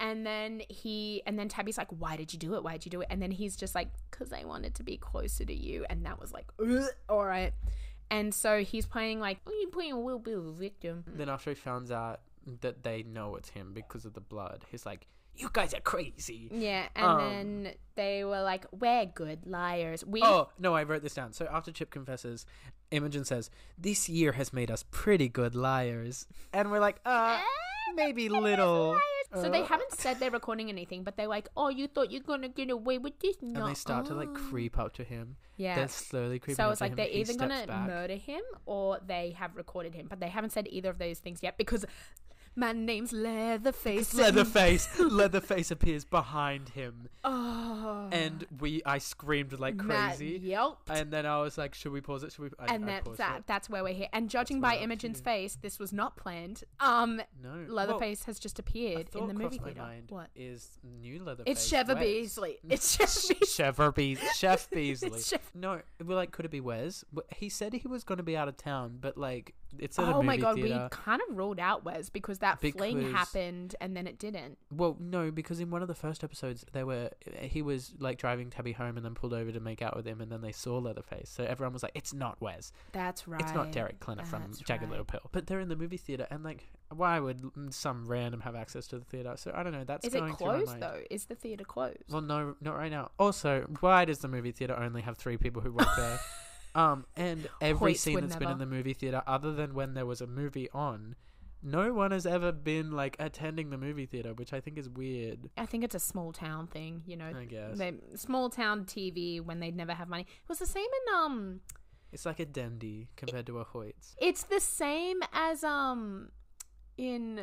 [0.00, 2.64] And then he, and then Tabby's like, "Why did you do it?
[2.64, 4.96] Why did you do it?" And then he's just like, "Cause I wanted to be
[4.96, 7.52] closer to you." And that was like, "Ugh, all right.
[8.12, 11.54] And so he's playing like, "Oh, you're playing Will Be the victim." Then after he
[11.54, 12.20] finds out
[12.60, 16.50] that they know it's him because of the blood, he's like, "You guys are crazy."
[16.52, 21.02] Yeah, and Um, then they were like, "We're good liars." We Oh no, I wrote
[21.02, 21.32] this down.
[21.32, 22.44] So after Chip confesses,
[22.90, 27.40] Imogen says, "This year has made us pretty good liars," and we're like, "Uh,
[27.94, 29.00] maybe little."
[29.34, 32.22] So they Uh, haven't said they're recording anything, but they're like, "Oh, you thought you're
[32.22, 35.36] gonna get away with this?" And they start to like creep up to him.
[35.56, 35.76] Yeah.
[35.76, 36.96] They're slowly creeping So up it's like him.
[36.96, 37.86] they're He either gonna back.
[37.86, 41.42] murder him or they have recorded him, but they haven't said either of those things
[41.42, 41.84] yet because
[42.54, 44.14] my name's Leatherface.
[44.14, 50.90] Leatherface, Leatherface appears behind him, Oh, and we, I screamed like Matt crazy, yelped.
[50.90, 52.32] and then I was like, "Should we pause it?
[52.32, 53.38] Should we?" I, and I that's that.
[53.38, 53.44] it.
[53.46, 54.08] That's where we're here.
[54.12, 56.64] And judging That's by Imogen's face, this was not planned.
[56.80, 59.86] Um, No, Leatherface has just appeared in the movie theater.
[60.08, 60.28] What?
[60.34, 61.52] is new Leatherface?
[61.52, 61.98] It's Wes.
[61.98, 62.58] Beasley.
[62.68, 63.36] It's Beasley.
[63.46, 64.28] Chef Beasley.
[64.36, 65.20] Chef Beasley.
[65.20, 67.04] Chef- No, we're like, could it be Wes?
[67.36, 70.08] He said he was going to be out of town, but like, it's at a
[70.08, 70.80] Oh movie my god, theater.
[70.82, 74.58] we kind of ruled out Wes because that fling happened and then it didn't.
[74.70, 78.50] Well, no, because in one of the first episodes, they were he was like driving
[78.50, 80.78] Tabby home and then pulled over to make out with him, and then they saw
[80.78, 81.30] Leatherface.
[81.30, 82.72] So everyone was like, "It's not Wes.
[82.92, 83.40] That's right.
[83.40, 84.90] It's not Derek Klena from Jagged right.
[84.90, 88.54] Little Pill." But they're in the movie theater, and like, why would some random have
[88.54, 89.34] access to the theater?
[89.36, 89.84] So I don't know.
[89.84, 91.00] That's Is it going my closed though?
[91.10, 92.10] Is the theater closed?
[92.10, 93.10] Well, no, not right now.
[93.18, 96.18] Also, why does the movie theater only have three people who work there?
[96.74, 100.06] um, and every Hoyts scene that's been in the movie theater, other than when there
[100.06, 101.16] was a movie on,
[101.62, 105.50] no one has ever been like attending the movie theater, which I think is weird.
[105.56, 107.30] I think it's a small town thing, you know.
[107.36, 110.22] I guess They, small town TV when they'd never have money.
[110.22, 111.60] It was the same in um.
[112.10, 114.14] it's like a Dendy compared to a Hoyts.
[114.20, 116.30] It's the same as um,
[116.96, 117.40] in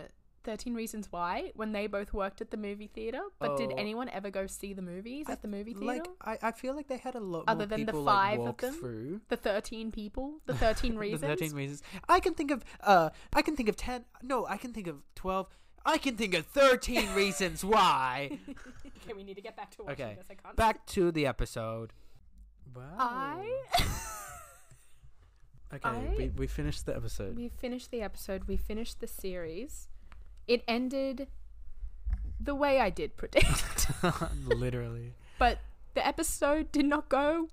[0.49, 3.21] Thirteen Reasons Why when they both worked at the movie theater.
[3.37, 3.75] But did Oh.
[3.77, 5.85] anyone ever go see the movies at the movie theater?
[5.85, 6.07] Like
[6.41, 8.57] I, I feel like they had a lot Other more than the five like of
[8.57, 8.73] them?
[8.73, 9.21] through.
[9.29, 11.21] the thirteen people, the thirteen reasons.
[11.21, 11.39] The reasons.
[11.39, 11.83] Thirteen reasons.
[12.07, 14.05] I can think of uh, I can think of ten.
[14.23, 15.47] No, I can think of twelve.
[15.85, 18.39] I can think of thirteen reasons why.
[18.49, 20.27] okay, we need to get back to watching Okay, this.
[20.31, 20.55] I can't.
[20.55, 21.93] back to the episode.
[22.75, 22.95] Wow.
[22.97, 23.45] I
[25.71, 27.35] Okay, we, we finished the episode.
[27.37, 28.45] we finished the episode.
[28.47, 29.87] We finished the series.
[30.49, 31.27] It ended
[32.39, 33.87] the way I did predict,
[34.47, 35.13] Literally.
[35.37, 35.59] but
[35.93, 37.49] the episode did not go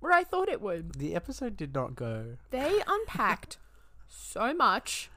[0.00, 0.94] where I thought it would.
[0.94, 2.38] The episode did not go.
[2.50, 3.58] They unpacked
[4.08, 5.10] so much,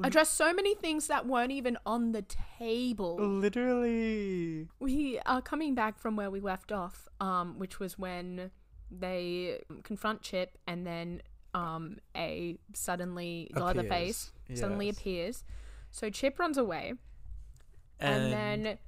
[0.00, 3.16] addressed so many things that weren't even on the table.
[3.16, 4.68] Literally.
[4.78, 8.52] We are coming back from where we left off, um, which was when
[8.90, 11.22] they confront Chip and then
[11.52, 14.96] um, a suddenly Leatherface Appears, suddenly yes.
[14.98, 15.44] appears.
[15.96, 16.92] So Chip runs away,
[18.00, 18.78] and, then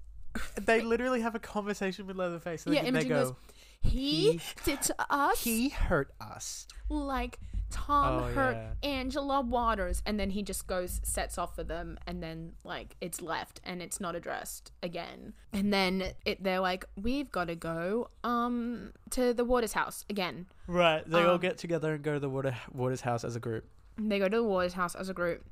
[0.61, 2.66] they literally have a conversation with Leatherface.
[2.66, 3.35] And Yeah, they Imogen go, goes,
[3.81, 6.66] he, "He- did to us He hurt us.
[6.90, 7.38] like
[7.71, 8.88] Tom Oh, hurt yeah.
[8.90, 13.23] Angela Waters, and then he just goes sets off for them, and then like it's
[13.23, 15.33] left and it's not addressed again.
[15.55, 20.44] And then it they're like, we've got to go um to the Waters house again.
[20.66, 21.09] Right.
[21.09, 23.64] They all Um, get together and go to the water Waters house as a group.
[23.97, 25.42] They go to the Waters house as a group.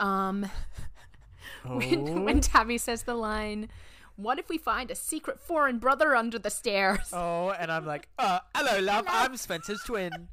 [0.00, 0.48] Um,
[1.64, 1.76] Oh.
[1.78, 3.68] when, when Tabby says the line,
[4.16, 8.08] "What if we find a secret foreign brother under the stairs?" oh, and I'm like,
[8.18, 9.06] uh, hello, love.
[9.08, 10.12] I'm Spencer's twin.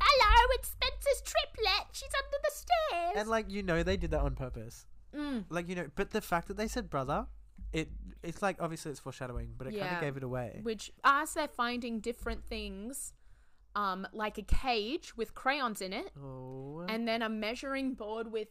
[0.00, 1.86] Hello, it's Spencer's triplet.
[1.92, 3.12] She's under the stairs.
[3.16, 4.86] And like, you know, they did that on purpose.
[5.14, 5.44] Mm.
[5.48, 7.26] Like, you know, but the fact that they said brother,
[7.72, 7.88] it
[8.22, 10.60] it's like obviously it's foreshadowing, but it kind of gave it away.
[10.62, 13.12] which as they're finding different things
[13.74, 16.84] um like a cage with crayons in it Oh.
[16.88, 18.48] and then a measuring board with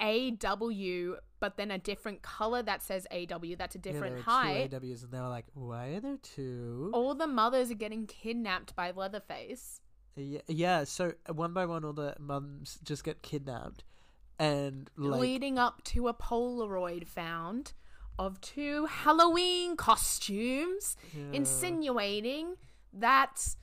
[0.00, 4.22] AW but then a different color that says AW that's a Yeah, there different were
[4.22, 6.90] height Two AWs, and they were like, why are there two?
[6.92, 9.80] all the mothers are getting kidnapped by Leatherface
[10.16, 13.84] Yeah, yeah, so uh, one by one, all the mums just get kidnapped,
[14.38, 17.72] and like, leading up to a Polaroid found
[18.18, 21.24] of two Halloween costumes yeah.
[21.32, 22.56] insinuating
[22.92, 23.56] that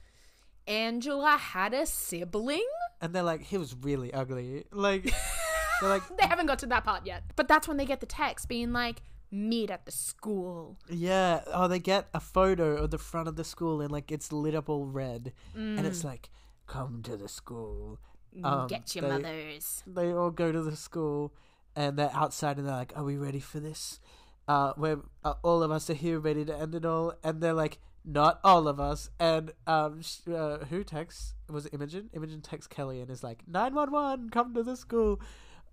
[0.65, 2.65] Angela had a sibling
[3.01, 4.65] and they're like, he was really ugly.
[4.71, 5.13] Like,
[5.81, 7.23] they're like, they haven't got to that part yet.
[7.35, 10.77] But that's when they get the text being like, meet at the school.
[10.89, 11.41] yeah.
[11.47, 14.55] Oh, they get a photo of the front of the school, and like it's lit
[14.55, 16.29] up all red, and it's like,
[16.65, 17.99] come to the school.
[18.43, 19.83] Um, Get your they- mothers.
[19.87, 21.33] they all go to the school
[21.75, 23.99] and they're outside and they're like, "Are we ready for this?
[24.47, 27.53] Uh, we're uh, all of us are here, ready to end it all." And they're
[27.53, 31.33] like, "Not all of us." And um, sh- uh, who texts?
[31.49, 32.09] Was it Imogen?
[32.13, 35.19] Imogen texts Kelly and is like, "911, come to the school."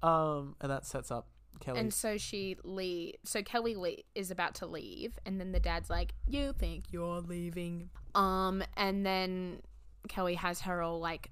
[0.03, 1.29] Um, and that sets up
[1.61, 1.81] Kelly.
[1.81, 3.17] And so she leave.
[3.25, 7.21] So Kelly le- is about to leave, and then the dad's like, "You think you're
[7.21, 9.63] leaving?" Um, and then
[10.09, 11.31] Kelly has her all like,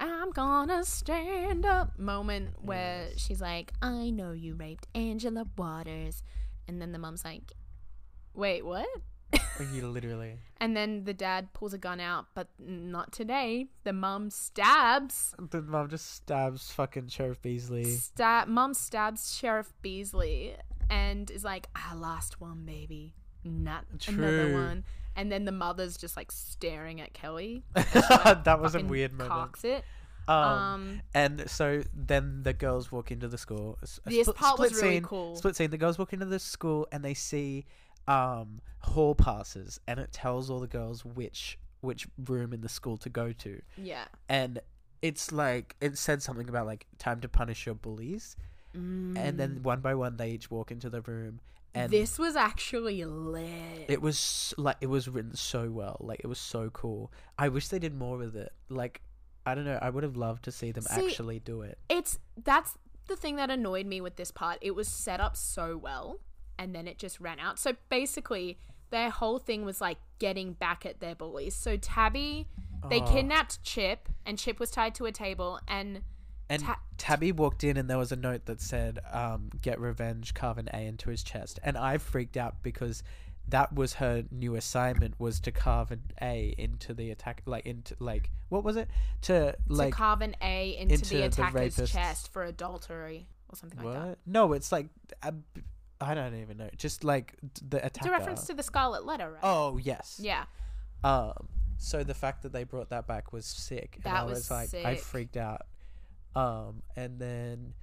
[0.00, 6.22] "I'm gonna stand up" moment where she's like, "I know you raped Angela Waters,"
[6.68, 7.52] and then the mom's like,
[8.34, 8.88] "Wait, what?"
[9.58, 10.38] Literally.
[10.60, 13.66] And then the dad pulls a gun out, but not today.
[13.84, 15.34] The mom stabs.
[15.38, 17.84] The mom just stabs fucking Sheriff Beasley.
[17.84, 18.48] Stab.
[18.48, 20.54] Mom stabs Sheriff Beasley
[20.90, 23.14] and is like, "Ah, last one, baby,
[23.44, 24.84] not another one."
[25.16, 27.64] And then the mother's just like staring at Kelly.
[27.74, 29.30] that was a weird moment.
[29.30, 29.84] Cocks it.
[30.28, 33.78] Um, Um, and so then the girls walk into the school.
[33.82, 35.36] A This split- part was split really scene- cool.
[35.36, 35.70] Split scene.
[35.70, 37.64] The girls walk into the school and they see
[38.08, 42.96] um, hall passes, and it tells all the girls which which room in the school
[42.96, 43.60] to go to.
[43.76, 44.06] yeah.
[44.28, 44.60] And
[45.02, 48.36] it's like it said something about like time to punish your bullies,
[48.74, 51.40] and then one by one they each walk into the room.
[51.74, 51.92] And Mm.
[51.92, 53.84] this was actually lit.
[53.88, 55.96] it was like it was written so well.
[56.00, 57.12] Like it was so cool.
[57.38, 58.52] I wish they did more with it.
[58.68, 59.02] Like
[59.44, 59.78] I don't know.
[59.80, 61.78] I would have loved to see them See, actually do it.
[61.88, 62.74] it's that's
[63.08, 64.58] the thing that annoyed me with this part.
[64.62, 66.18] It was set up so well
[66.58, 67.58] and then it just ran out.
[67.58, 68.58] So basically,
[68.90, 71.54] their whole thing was like getting back at their bullies.
[71.54, 72.46] So Tabby,
[72.88, 73.06] they Oh.
[73.12, 76.02] kidnapped Chip and Chip was tied to a table and
[76.48, 80.32] And Ta- Tabby walked in, and there was a note that said, um, "Get revenge,
[80.32, 83.02] carve an A into his chest." And I freaked out because
[83.48, 87.96] that was her new assignment was to carve an A into the attack, like into
[87.98, 88.88] like what was it
[89.22, 93.26] to like to carve an A into, into the the attacker's rapist's- chest for adultery
[93.48, 94.18] or something like that.
[94.24, 94.86] No, it's like
[95.24, 95.32] I
[96.00, 96.68] I don't even know.
[96.76, 97.34] Just like
[97.68, 97.96] the attack.
[97.96, 99.40] It's a reference to the Scarlet Letter, right?
[99.42, 100.18] Oh yes.
[100.22, 100.44] Yeah.
[101.04, 101.48] Um.
[101.78, 103.94] So the fact that they brought that back was sick.
[103.96, 105.62] and That I was was like, I freaked out.
[106.34, 106.82] Um.
[106.96, 107.74] And then.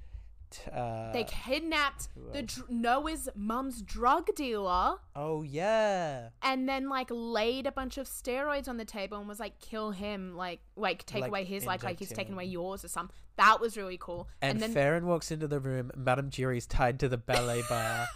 [0.72, 6.30] Uh, They kidnapped the dr- Noa's mum's drug dealer Oh yeah.
[6.44, 9.90] and then like laid a bunch of steroids on the table and was like kill
[9.90, 12.34] him like like take Like, away his like like he's him.
[12.36, 15.60] away yours or something that was really cool And, and, then Faran walks into the
[15.60, 15.92] room.
[15.96, 18.08] Madame Jury's tied to the ballet bar,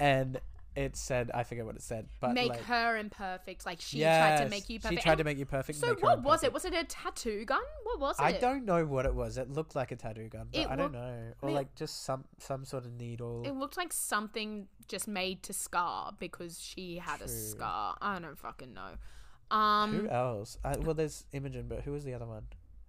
[0.00, 0.40] and
[0.74, 4.38] it said, I forget what it said, but make like, her imperfect like she tried
[4.42, 5.78] to make you perfect She tried to make you perfect.
[5.78, 8.86] so what was it was it a tattoo gun what was it I don't know
[8.86, 9.36] what it was.
[9.36, 11.74] It looked like a tattoo gun, but It I don't looked- know, or it- like
[11.74, 13.42] just some some sort of needle.
[13.44, 18.38] it looked like something just made to scar because she had a scar i don't
[18.38, 18.92] fucking know
[19.50, 20.56] Who Um, else?
[20.64, 22.44] I, well, there's Imogen, but who was the other one?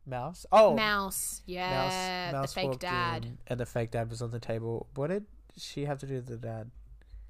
[0.06, 0.46] Mouse.
[0.52, 1.42] Oh, Mouse.
[1.46, 3.26] Yeah, the fake dad.
[3.26, 4.88] in, and the fake dad was on the table.
[4.96, 5.26] What did
[5.58, 6.72] she have to do with the dad?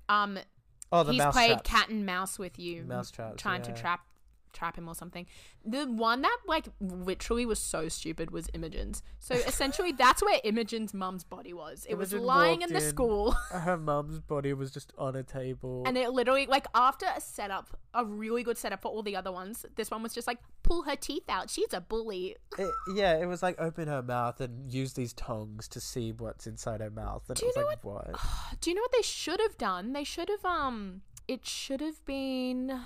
[0.10, 0.38] Um,
[0.92, 1.70] Oh, the he's mouse played traps.
[1.70, 4.02] cat and mouse with you, Mouse traps, trying to trap
[4.54, 5.26] trap him or something.
[5.66, 9.04] The one that like literally was so stupid was Imogen's.
[9.20, 11.86] So essentially, that's where Imogen's mum's body was.
[11.90, 12.90] It was lying in the in.
[12.90, 15.84] school, Her mum's body was just on a table.
[15.86, 19.32] and it literally like after a setup, a really good setup for all the other
[19.32, 19.66] ones.
[19.76, 21.50] This one was just like pull her teeth out.
[21.50, 22.38] She's a bully.
[22.58, 26.48] It- yeah, it was like open her mouth and use these tongs to see what's
[26.48, 27.24] inside her mouth.
[27.28, 28.20] And Do you was know like, what?
[28.62, 29.94] Do you know what they should have done?
[29.94, 32.82] They should have um, it should have been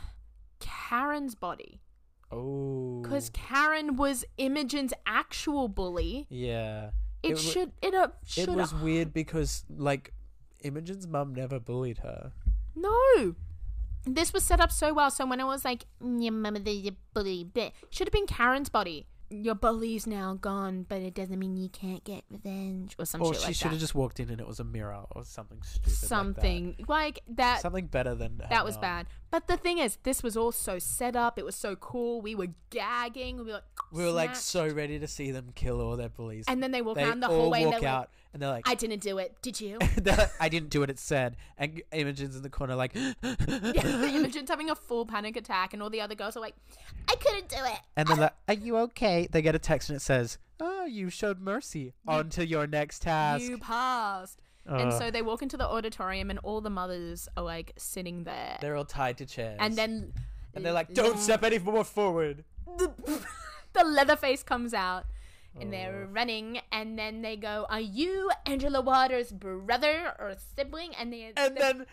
[0.87, 1.81] Karen's body.
[2.31, 3.01] Oh.
[3.01, 6.27] Because Karen was Imogen's actual bully.
[6.29, 6.91] Yeah.
[7.23, 10.13] It, wa- should it uh, It should was weird because, like,
[10.61, 12.31] Imogen's mum never bullied her.
[12.75, 13.35] no.
[14.09, 15.11] This was set up so well.
[15.11, 19.05] So when I was like, your mama the bully bit, should have been Karen's body.
[19.29, 23.27] Your bully's now gone, but it doesn't mean you can't get revenge or some shit
[23.27, 23.37] like that.
[23.37, 23.69] Or shit she like should that.
[23.71, 25.91] have just walked in and it was a mirror or something stupid.
[25.93, 27.35] something like Like that.
[27.37, 27.61] that.
[27.61, 29.07] Something better than that was bad.
[29.29, 31.37] But the thing is, this was all so set up.
[31.37, 32.21] It was so cool.
[32.21, 33.37] We were gagging.
[33.39, 36.45] We were like, We were like so ready to see them kill all their bullies.
[36.47, 38.43] And then they walk they around the all hallway and walk they're out like, and
[38.43, 39.35] they're like, I didn't do it.
[39.41, 39.79] Did you?
[40.05, 41.37] like, I didn't do what it said.
[41.57, 45.89] And Imogen's in the corner like, yeah, Imogen's having a full panic attack, and all
[45.89, 46.53] the other girls are like,
[47.09, 47.79] I couldn't do it.
[47.95, 49.27] and they're like, Are you okay?
[49.31, 51.95] They get a text and it says, Oh, you showed mercy.
[52.07, 53.43] On to your next task.
[53.43, 54.39] You passed.
[54.67, 58.59] and so they walk into the auditorium, and all the mothers are like sitting there.
[58.61, 59.57] They're all tied to chairs.
[59.59, 60.13] and then
[60.53, 62.43] and they're like, Don't step any more forward.
[62.77, 62.91] the,
[63.73, 65.05] the Leatherface comes out.
[65.59, 65.71] And Oh.
[65.71, 71.33] they're running, and then they go, "Are you Angela Waters' brother or sibling?" And they
[71.35, 71.85] And then,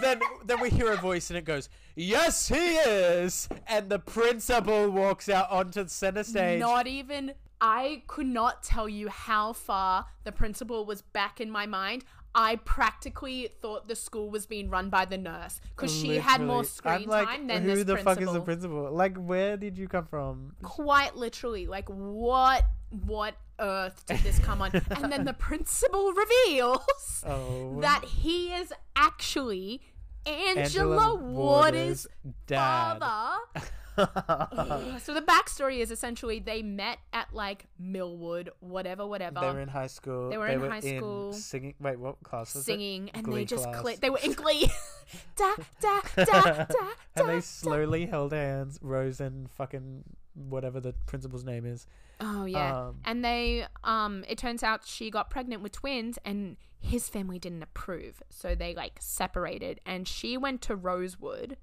[0.00, 4.90] then, then we hear a voice, and it goes, "Yes, he is." And the principal
[4.90, 6.60] walks out onto the center stage.
[6.60, 7.34] Not even.
[7.62, 12.04] I could not tell you how far the principal was back in my mind.
[12.34, 16.62] I practically thought the school was being run by the nurse because she had more
[16.64, 18.14] screen like, time than Who the principal.
[18.14, 18.90] fuck is the principal?
[18.92, 20.54] Like, where did you come from?
[20.62, 22.64] Quite literally, like what?
[23.04, 24.70] What earth did this come on?
[24.90, 29.80] and then the principal reveals Oh, that he is actually
[30.26, 32.06] Angela, Angela Waters' Waters'
[32.46, 32.98] dad.
[32.98, 33.38] father.
[35.02, 39.40] so the backstory is essentially they met at like Millwood, whatever, whatever.
[39.40, 40.30] They were in high school.
[40.30, 41.32] They were in high school.
[41.32, 41.74] Singing.
[41.80, 43.16] Wait, what class was singing it?
[43.16, 43.80] and Glee they just class.
[43.80, 44.70] cli- they were in glee
[45.36, 47.40] da da da da da and they da.
[47.40, 48.78] slowly held hands.
[48.82, 51.86] Rose and fucking whatever the principal's name is.
[52.20, 56.56] oh yeah um, and they um it turns out she got pregnant with twins and
[56.80, 61.56] his family didn't approve so they like separated and she went to rosewood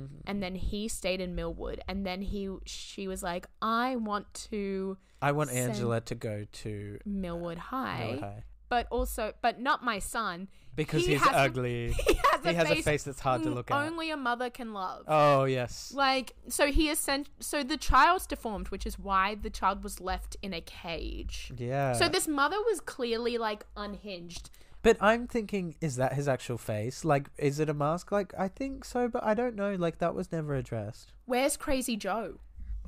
[0.00, 0.20] Mm-hmm.
[0.26, 4.96] and then he stayed in millwood and then he she was like i want to
[5.22, 9.98] I want Angela to go to millwood high, Millwood High but also but not my
[9.98, 11.92] son because He he's has a- ugly.
[12.06, 13.76] he has, he a, has face a face that's hard to look at.
[13.86, 15.92] only a mother can love Oh yes.
[15.94, 17.28] Like, so he is sent.
[17.40, 21.52] So the child's deformed, which is why the child was left in a cage.
[21.56, 21.92] Yeah.
[21.94, 24.50] So this mother was clearly like unhinged.
[24.82, 27.04] But I'm thinking, is that his actual face?
[27.04, 28.10] Like, is it a mask?
[28.10, 29.74] Like, I think so, but I don't know.
[29.74, 31.12] Like, that was never addressed.
[31.26, 32.40] Where's Crazy Joe?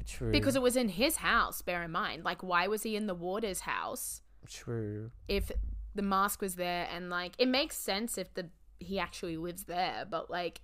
[0.07, 0.32] True.
[0.32, 1.62] Because it was in his house.
[1.62, 5.11] Bear in mind, like, why was he in the Waters' house True.
[5.28, 5.53] if
[5.95, 6.88] the mask was there?
[6.93, 8.49] And like, it makes sense if the
[8.80, 10.05] he actually lives there.
[10.11, 10.61] But like,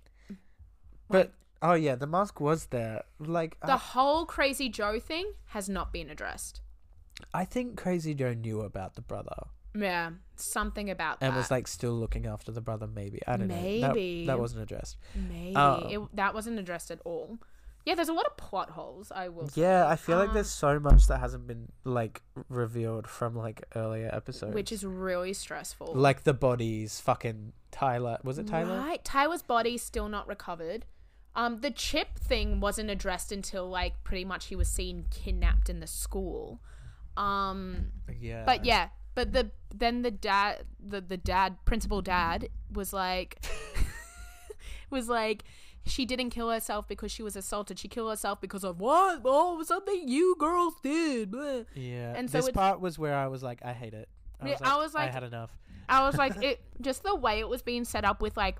[1.09, 3.03] But oh yeah, the mask was there.
[3.19, 6.61] Like, the I, whole Crazy Joe thing has not been addressed.
[7.33, 11.27] I think Crazy Joe knew about the brother Yeah, something about that.
[11.27, 11.39] and that.
[11.39, 12.87] was like still looking after the brother.
[12.87, 13.55] Maybe I don't know.
[13.55, 14.25] Maybe.
[14.25, 14.97] That, that wasn't addressed.
[15.15, 17.37] Maybe Um, it, that wasn't addressed at all.
[17.85, 19.11] Yeah, there's a lot of plot holes.
[19.15, 19.47] I will.
[19.47, 19.61] say.
[19.61, 23.63] Yeah, I feel like Um, there's so much that hasn't been like revealed from like
[23.75, 24.53] earlier episodes.
[24.53, 25.93] which is really stressful.
[25.95, 26.99] like the bodies.
[26.99, 28.17] Fucking Tyler.
[28.23, 28.77] Was it Tyler?
[28.79, 30.85] Right, Tyler's body still not recovered.
[31.35, 35.79] Um, the chip thing wasn't addressed until like pretty much he was seen kidnapped in
[35.79, 36.59] the school.
[37.15, 38.43] Um, Yeah.
[38.45, 43.45] but yeah, but the then the dad, the the dad, principal dad, was like,
[44.89, 45.43] was like.
[45.85, 47.79] She didn't kill herself because she was assaulted.
[47.79, 49.21] She killed herself because of what?
[49.25, 51.31] Oh, something you girls did.
[51.31, 51.61] Blah.
[51.73, 52.13] Yeah.
[52.15, 54.07] And so this part was where I was like, I hate it.
[54.39, 55.57] I was like, I was I had enough.
[55.87, 58.57] I was like, it just the way it was being set up with like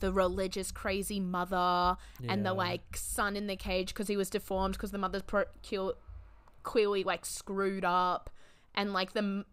[0.00, 1.96] the religious crazy mother
[2.28, 5.44] and the like son in the cage because he was deformed because the mother's pro-
[6.62, 8.30] clearly like screwed up
[8.74, 9.44] and like the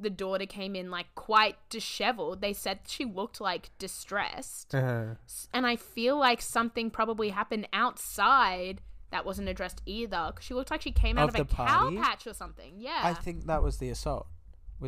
[0.00, 2.40] the daughter came in like quite disheveled.
[2.40, 5.14] They said she looked like distressed, Uh-huh.
[5.52, 8.80] And I feel like something probably happened outside
[9.10, 10.32] that wasn't addressed either.
[10.34, 12.74] Cause she looked like she came out Of of, a the cow patch or something.
[12.78, 13.00] Yeah.
[13.02, 14.26] I think that was the assault.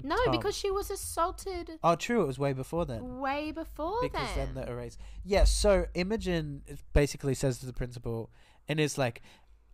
[0.03, 0.35] No, Tom.
[0.35, 3.19] because she was assaulted oh, true, it was way before then.
[3.19, 4.55] way before because then.
[4.55, 4.97] then the erase.
[5.23, 6.63] Yeah, so Imogen
[6.95, 8.31] basically says to the principal,
[8.69, 9.21] and is like,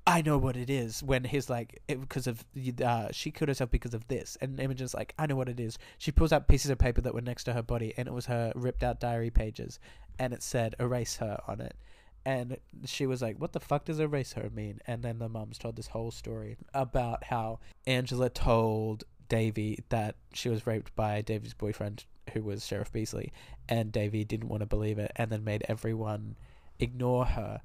[0.08, 2.44] "I know what it is." When he's like, "Because of
[2.82, 5.76] uh, she killed herself because of this," and Imogen's like, "I know what it is."
[5.98, 8.24] She pulls out pieces of paper that were next to her body, and it was
[8.24, 9.78] her ripped out diary pages,
[10.18, 11.76] and it said "erase her" on it.
[12.24, 12.56] And
[12.86, 15.76] she was like, "What the fuck does erase her mean?" And then the mums told
[15.76, 22.06] this whole story about how Angela told Davie that she was raped by Davie's boyfriend,
[22.32, 23.30] who was Sheriff Beasley,
[23.68, 26.36] and Davy didn't want to believe it, and then made everyone
[26.78, 27.60] ignore her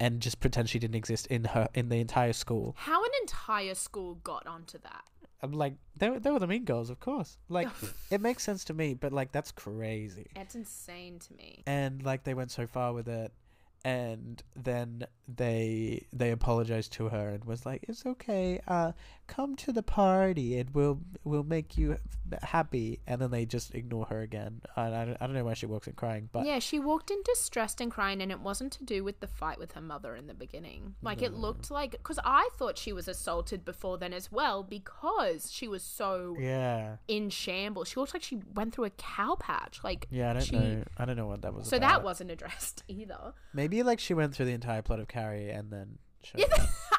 [0.00, 2.74] and just pretend she didn't exist in her in the entire school.
[2.78, 5.04] How an entire school got onto that?
[5.40, 7.38] I'm like, they were, they were the mean girls, of course.
[7.48, 7.68] Like,
[8.10, 10.30] it makes sense to me, but like that's crazy.
[10.34, 11.62] It's insane to me.
[11.66, 13.32] and like they went so far with it
[13.84, 18.92] and then they they apologized to her and was like it's okay uh
[19.26, 21.96] come to the party and we'll we'll make you
[22.42, 25.52] happy and then they just ignore her again and I, don't- I don't know why
[25.54, 28.72] she walks in crying but yeah, she walked in distressed and crying, and it wasn't
[28.72, 30.94] to do with the fight with her mother in the beginning.
[31.02, 31.92] Like, it looked like.
[31.92, 36.96] Because I thought she was assaulted before then as well, because she was so yeah
[37.06, 37.88] in shambles.
[37.88, 39.80] She looked like she went through a cow patch.
[39.84, 41.88] Like, yeah i don't she- know i don't know what that was So about.
[41.88, 43.34] that wasn't addressed either.
[43.52, 45.98] maybe like she went through the entire plot of carrie and then.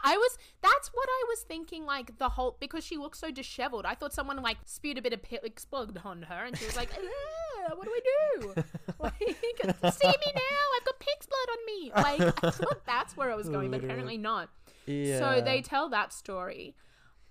[0.03, 0.37] I was.
[0.61, 1.85] That's what I was thinking.
[1.85, 3.85] Like the whole because she looked so disheveled.
[3.85, 6.75] I thought someone like spewed a bit of pit explode on her, and she was
[6.77, 8.53] like, "Ah, "What do we do?
[8.99, 10.65] Like, see me now?
[10.75, 13.83] I've got pig's blood on me." Like I thought that's where I was going, but
[13.83, 14.49] apparently not.
[14.85, 16.75] yeah So they tell that story,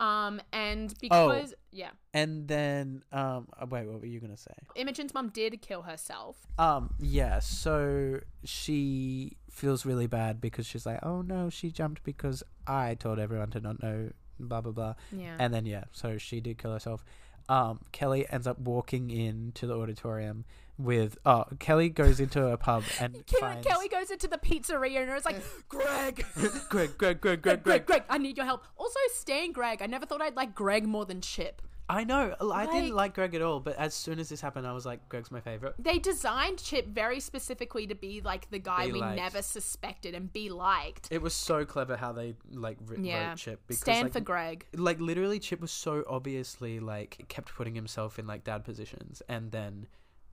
[0.01, 1.29] um, and Oh.
[1.29, 5.61] because yeah, and then um uh, wait what were you gonna say Imogen's mom did
[5.61, 6.37] kill herself.
[6.59, 12.43] Um, yeah, so she feels really bad because she's like, oh no, she jumped because
[12.67, 14.95] I told everyone to not know, blah, blah, blah.
[15.11, 15.37] Yeah.
[15.39, 17.05] And then, yeah, so she did kill herself.
[17.49, 20.45] Um, Kelly ends up walking into the auditorium
[20.79, 23.67] with, oh, Kelly goes into a pub and finds.
[23.67, 26.25] Kelly goes into the pizzeria and it's like, Greg,
[26.69, 27.87] Greg, Greg, Greg, Greg, Greg, Greg.
[27.87, 28.65] Greg, I need your help.
[28.77, 29.83] Also, staying Greg.
[29.83, 31.63] I never thought I'd like Greg more than Chip.
[31.91, 34.66] I know, I didn't Like- like Greg at all, but as soon as this happened,
[34.66, 35.74] I was like, Greg's my favorite.
[35.78, 39.16] They designed Chip very specifically to be like the guy Be we liked.
[39.16, 41.09] never suspected and be liked.
[41.11, 43.28] It was so clever how they, like, writ- Yeah.
[43.30, 43.61] wrote Chip.
[43.66, 44.66] Because, Stand like, for Greg.
[44.74, 49.51] like literally chip was so obviously like kept putting himself in like dad positions and
[49.51, 49.86] then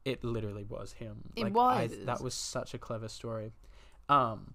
[0.03, 1.91] it literally was him It like I, was.
[2.05, 3.53] that was such a clever story
[4.09, 4.53] um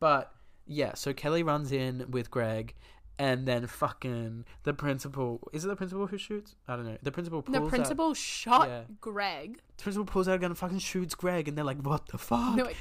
[0.00, 0.34] but
[0.66, 2.74] yeah so kelly runs in with greg
[3.18, 7.12] and then fucking the principal is it the principal who shoots i don't know the
[7.12, 8.82] principal pulls The out, principal shot Yeah.
[9.00, 9.60] Greg.
[9.76, 12.18] the principal pulls out a gun and fucking shoots greg and they're like what the
[12.18, 12.74] fuck No, Greg.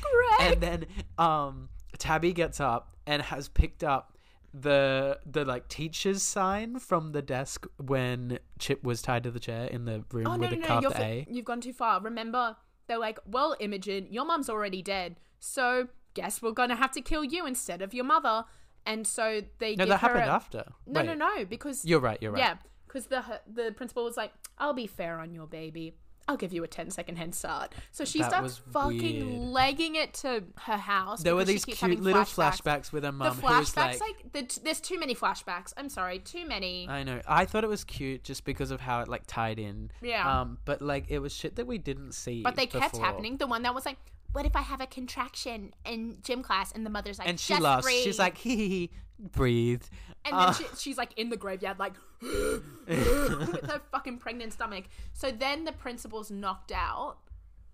[0.53, 0.85] and then
[1.17, 4.17] um tabby gets up and has picked up
[4.53, 9.65] the the like teacher's sign from the desk when chip was tied to the chair
[9.65, 11.71] in the room oh no, with no, the no, you're, a fi- you've gone too
[11.71, 12.01] far.
[12.01, 12.57] Remember,
[12.87, 17.23] they're like, well, Imogen, your mum's already dead, so guess we're gonna have to kill
[17.23, 18.43] you instead of your mother.
[18.85, 22.17] And so they no that happened a- after No, Wait, no, no, because you're right
[22.21, 22.55] you're right Yeah,
[22.87, 25.93] because the the principal was like, "I'll be fair on your baby.
[26.27, 29.49] I'll give you a 10 second head start." So she That starts fucking weird.
[29.49, 31.23] legging it to her house.
[31.23, 32.61] there were these cute little flashbacks.
[32.61, 35.13] flashbacks, with her The mum who flashbacks, was like, like, the t- there's too many
[35.15, 35.73] flashbacks.
[35.77, 36.87] I'm sorry, too many.
[36.87, 37.21] I know.
[37.27, 39.91] I thought it was cute just because of how it like tied in.
[40.01, 40.41] Yeah.
[40.41, 42.41] Um, but like it was shit that we didn't see.
[42.43, 43.37] but they kept happening.
[43.37, 43.97] The one that was like,
[44.33, 47.53] "What if I have a contraction in gym class?" And the mother's like, And she
[47.53, 47.85] "Just laughs.
[47.85, 49.83] breathe." She's like, hee hee hee, breathe.
[50.25, 54.85] And Uh, then she, she's like in the graveyard, like with her fucking pregnant stomach.
[55.13, 57.17] So then the principal's knocked out.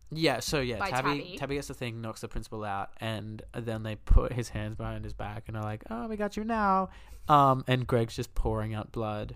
[0.10, 1.36] Yeah, so yeah, Tabby, Tabby.
[1.38, 5.03] Tabby gets the thing, knocks the principal out, and then they put his hands behind
[5.03, 6.89] his back and are like, "Oh, we got you now."
[7.28, 9.36] Um, and Greg's just pouring out blood.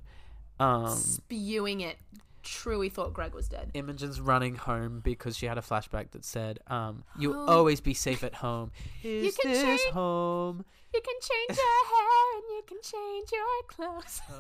[0.62, 1.98] Um, spewing it.
[2.44, 3.72] Truly thought Greg was dead.
[3.74, 7.50] Imogen's running home because she had a flashback that said, um, "You'll Home.
[7.50, 8.72] always be safe at home."
[9.04, 10.66] Is can this change- home?
[10.94, 14.22] You can change your hair and you can change your clothes.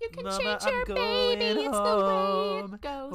[0.00, 1.60] You can Mama, change I'm your going baby.
[1.62, 3.12] It's the way it goes.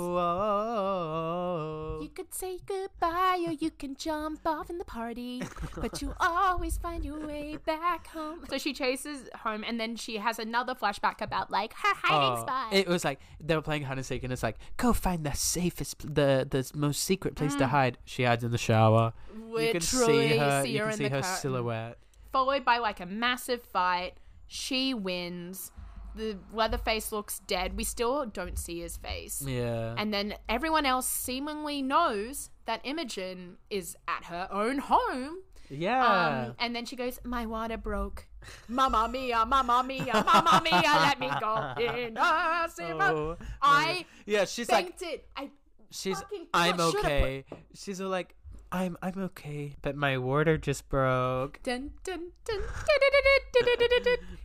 [0.94, 2.00] Whoa.
[2.02, 5.42] You could say goodbye or you can jump off in the party,
[5.78, 8.40] but you always find your way back home.
[8.50, 12.42] So she chases home and then she has another flashback about like her hiding Oh,
[12.42, 12.74] spot.
[12.74, 15.34] It was like they were playing hide and seek, and it's like, go find the
[15.34, 17.60] safest, the the most secret place Mm.
[17.60, 17.98] to hide.
[18.06, 19.14] She hides in the shower.
[19.34, 20.64] you can Literally see her.
[20.64, 21.38] see you her can in see the her curtain.
[21.38, 21.98] silhouette.
[22.32, 24.16] followed by like a massive fight.
[24.48, 25.72] She wins.
[26.16, 27.76] The Leatherface looks dead.
[27.76, 29.44] We still don't see his face.
[29.46, 29.96] Yeah.
[29.98, 35.40] And then everyone else seemingly knows that Imogen is at her own home.
[35.70, 36.46] Yeah.
[36.48, 38.28] Um, and then she goes, "My water broke,
[38.68, 42.70] Mamma mia, Mamma mia, Mamma mia, let me go in a.
[42.80, 45.00] Oh, I yeah, she's like.
[45.36, 45.50] I
[45.90, 47.46] she's fucking I'm should've put- okay.
[47.74, 48.36] She's like
[48.74, 51.62] I'm I'm okay, but my water just broke.
[51.62, 52.60] Dun, dun, dun,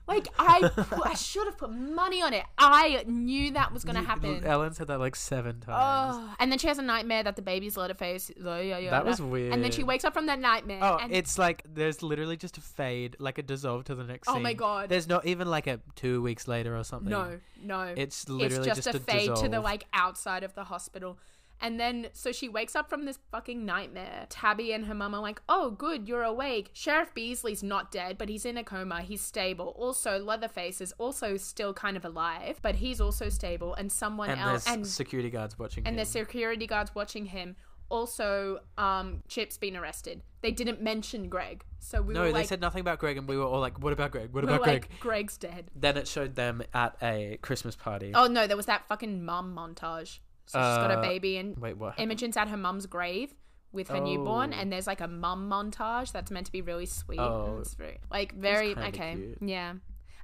[0.06, 0.70] like I
[1.02, 2.44] I should have put money on it.
[2.58, 4.44] I knew that was gonna happen.
[4.44, 6.16] Ellen said that like seven times.
[6.18, 8.26] Oh, and then she has a nightmare that the baby's Leatherface.
[8.26, 8.36] face.
[8.36, 9.54] that was weird.
[9.54, 10.80] And then she wakes up from that nightmare.
[10.82, 14.28] Oh, and- it's like there's literally just a fade, like a dissolve to the next.
[14.28, 14.90] Oh my god.
[14.90, 17.08] There's not even like a two weeks later or something.
[17.08, 17.94] No, no.
[17.96, 19.40] It's literally it's just, just, a, a fade dissolve.
[19.42, 21.18] to the like outside of the hospital.
[21.60, 24.26] And then, so she wakes up from this fucking nightmare.
[24.28, 26.70] Tabby and her mum are like, oh, good, you're awake.
[26.72, 29.02] Sheriff Beasley's not dead, but he's in a coma.
[29.02, 29.74] He's stable.
[29.76, 33.74] Also, Leatherface is also still kind of alive, but he's also stable.
[33.74, 34.66] And someone And else.
[34.68, 35.82] And, security guards watching.
[35.82, 35.92] and him.
[35.92, 37.56] And there's security guards watching him.
[37.90, 40.22] Also, um, Chip's been arrested.
[40.42, 41.64] They didn't mention Greg.
[41.80, 43.82] So we were no, they like, said nothing about Greg, and we were all like,
[43.82, 44.32] "What about Greg?
[44.32, 45.70] What we about Greg?" like, Greg's dead.
[45.74, 48.12] Then it showed them at a Christmas party.
[48.14, 50.18] Oh, no, there was that fucking mum montage.
[50.48, 51.98] So she's got a Uh, baby and Wait, what?
[52.00, 53.34] Imogen's at her mum's grave
[53.70, 54.56] with her newborn, Oh.
[54.58, 57.20] and there's like a mum montage that's meant to be really sweet.
[57.20, 57.58] Oh.
[57.60, 59.14] it's very, like very okay.
[59.14, 59.38] cute.
[59.42, 59.74] Yeah,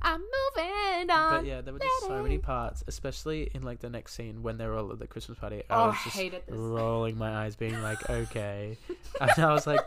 [0.00, 1.38] I'm moving on.
[1.40, 4.56] But yeah, there were just so many parts, especially in like the next scene when
[4.56, 5.62] they were all at the Christmas party.
[5.68, 6.56] Oh, I I was just hated this.
[6.56, 8.78] rolling my eyes, being like, "Okay,"
[9.20, 9.80] and I was like,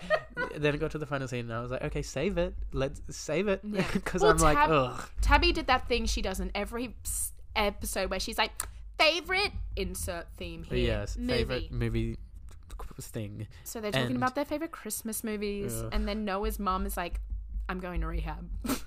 [0.56, 2.54] then it got to the final scene, and I was like, "Okay, save it.
[2.74, 3.84] Let's save it," Yeah.
[3.94, 6.96] because Well, I'm like, "Ugh." Tabby did that thing she does in every
[7.56, 8.52] episode where she's like,
[8.98, 10.78] favorite insert theme here.
[10.78, 11.34] yes, movie.
[11.34, 12.18] favorite movie
[13.02, 13.48] thing.
[13.64, 15.90] So they're talking and- about their favorite Christmas movies, Ugh.
[15.92, 17.20] and then Noa's mom is like,
[17.70, 18.50] I'm going to rehab.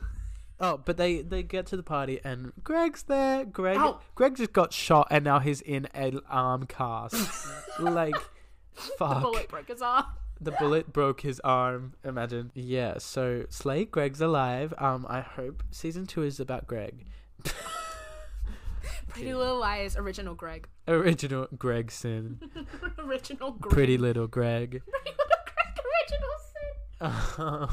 [0.63, 3.47] Oh, but they they get to the party and Greg's there.
[3.47, 3.99] Greg Ow.
[4.15, 7.15] Greg just got shot and now he's in an arm cast.
[7.81, 8.15] like,
[8.75, 9.15] fuck.
[9.15, 10.05] The bullet broke his arm.
[10.39, 11.95] The bullet broke his arm.
[12.05, 12.51] Imagine.
[12.55, 12.99] Yeah.
[12.99, 14.75] So Slay, Greg's alive.
[14.77, 17.07] Um, I hope season two is about Greg.
[19.11, 20.69] Pretty Little Liars, original Greg.
[20.89, 22.41] Original Gregson.
[22.99, 23.73] original Greg.
[23.73, 24.83] Pretty little Greg.
[24.91, 27.69] Pretty Little Greg, original sin.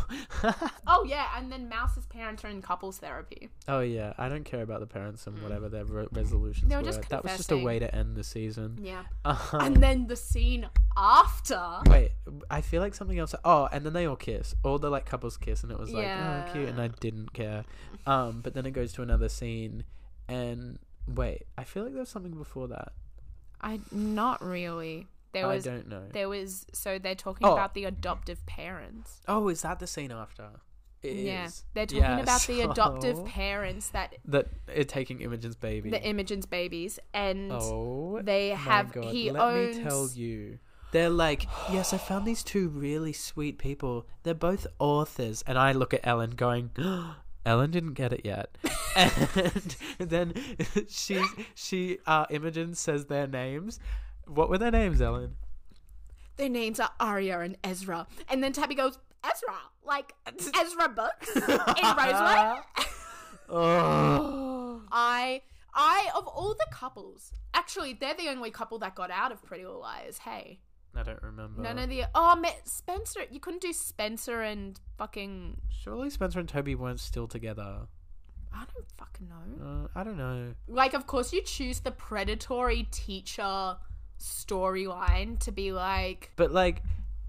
[0.90, 3.50] Oh yeah, and then Mouse's parents are in couples therapy.
[3.68, 4.14] oh yeah.
[4.18, 6.70] I don't care about the parents and whatever their re- resolutions.
[6.70, 6.88] They were were.
[6.88, 7.64] just that was just a confessing.
[7.66, 8.80] way to end the season.
[8.82, 9.04] Yeah.
[9.26, 11.62] Um, And then the scene after.
[11.88, 12.12] Wait,
[12.50, 13.36] I feel like something else.
[13.44, 14.56] Oh, and then they all kiss.
[14.64, 16.92] All the like couples kiss, and it was like, oh, cute, and I Yeah.
[17.00, 17.66] didn't care.
[18.06, 19.84] Um, but then it goes to another scene,
[20.30, 22.94] and wait, I feel like there was something before that.
[23.62, 25.08] I not really.
[25.34, 26.04] There was I don't know.
[26.12, 27.54] there was so they're talking Oh.
[27.54, 29.22] about the adoptive parents.
[29.28, 30.50] Oh, is that the scene after?
[31.04, 31.46] It Yeah.
[31.46, 31.64] is.
[31.74, 35.90] They're talking about the adoptive parents that that are taking Imogen's baby.
[35.92, 39.06] the Imogen's babies and oh, they my have God.
[39.14, 40.60] he Let owns me tell you.
[40.94, 44.08] They're like, yes, I found these two really sweet people.
[44.24, 46.72] They're both authors, and I look at Ellen, going,
[47.48, 48.58] Ellen didn't get it yet,
[48.96, 50.34] and then
[50.90, 51.24] she
[51.56, 53.80] she uh Imogen says their names.
[54.28, 55.36] What were their names, Ellen?
[56.36, 58.06] their names are Aria and Ezra.
[58.30, 62.64] And then Tabby goes, Ezra, like Ezra books in Rosewood.
[63.50, 65.42] Oh, I
[65.74, 69.66] I of all the couples, actually they're the only couple that got out of Pretty
[69.66, 70.20] Little Liars.
[70.20, 70.60] Hey,
[70.98, 71.62] I don't remember.
[71.62, 76.50] none of the oh Ma- Spencer, you couldn't do Spencer and fucking Surely Spencer and
[76.50, 77.88] Toby weren't still together.
[78.54, 79.66] I don't fucking know.
[79.66, 80.54] Uh, I don't know.
[80.68, 83.78] Like, of course you choose the predatory teacher
[84.20, 86.82] storyline to be like, But like,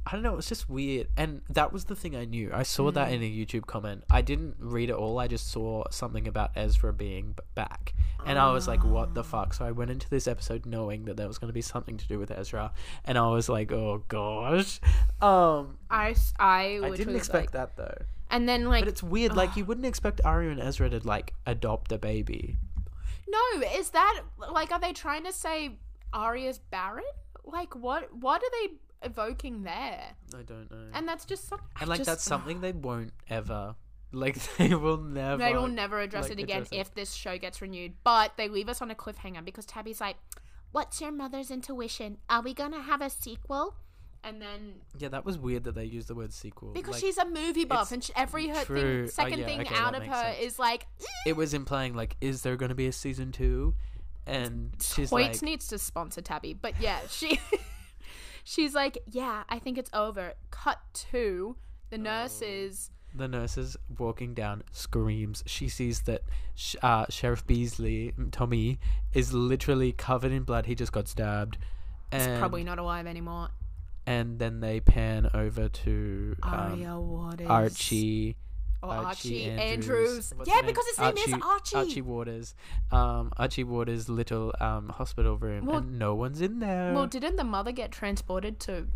[0.09, 0.39] I don't know.
[0.39, 2.51] It's just weird, and that was the thing I knew.
[2.51, 4.05] I saw that in a YouTube comment.
[4.09, 5.19] I didn't read it all.
[5.19, 7.93] I just saw something about Ezra being back,
[8.25, 11.19] and I was like, "What the fuck?" So I went into this episode knowing that
[11.19, 12.73] there was going to be something to do with Ezra,
[13.05, 14.81] and I was like, "Oh gosh."
[15.21, 18.05] Um, I I didn't expect like- that though.
[18.31, 19.37] And then like But it's weird.
[19.37, 22.57] Like you wouldn't expect Aria and Ezra to like adopt a baby.
[23.27, 25.79] No, is that like are they trying to say
[26.15, 27.05] Aria's barren?
[27.45, 30.03] Like what what are they evoking there?
[30.35, 30.89] I don't know.
[30.93, 33.75] And that's just some, I and like just- that's something they won't ever.
[34.13, 35.37] Like they will never.
[35.37, 36.77] they will never address like, it again address it.
[36.81, 37.93] if this show gets renewed.
[38.05, 40.17] But they leave us on a cliffhanger because Tabby's like,
[40.73, 42.17] "What's your mother's intuition?
[42.31, 43.75] Are we gonna have a sequel?"
[44.25, 46.73] And then Yeah, that was weird that they used the word sequel.
[46.73, 48.81] because Like, she's a movie buff and sh every her true.
[48.81, 50.39] thing, Oh, second yeah, thing okay, out of her sense.
[50.41, 50.87] is like,
[51.25, 53.75] it was implying like, is there going to be a season two?
[54.27, 56.53] And she's Hoyt like, needs to sponsor Tabby.
[56.53, 57.39] But yeah, she
[58.49, 60.33] she's like, yeah, I think it's over.
[60.51, 60.79] Cut
[61.11, 61.57] to
[61.91, 62.91] the nurses.
[63.15, 65.43] the nurses walking down, screams.
[65.47, 66.23] She sees that
[66.55, 68.79] sh- uh, Sheriff Beasley, mm, Tommy,
[69.13, 70.67] is literally covered in blood.
[70.67, 71.59] He just got stabbed.
[72.13, 73.49] He's And, probably not alive anymore.
[74.07, 77.49] and then they pan over to um, Aria Waters.
[77.49, 78.37] Archie.
[78.83, 80.31] Or Archie Archie, Andrews.
[80.33, 80.33] Andrews.
[80.47, 81.77] Yeah, because his name is Archie.
[81.77, 82.55] Archie Waters.
[82.93, 86.93] Um, Archie Waters' little um hospital room, Well- and no one's in there.
[86.95, 88.87] Well, didn't the mother get transported to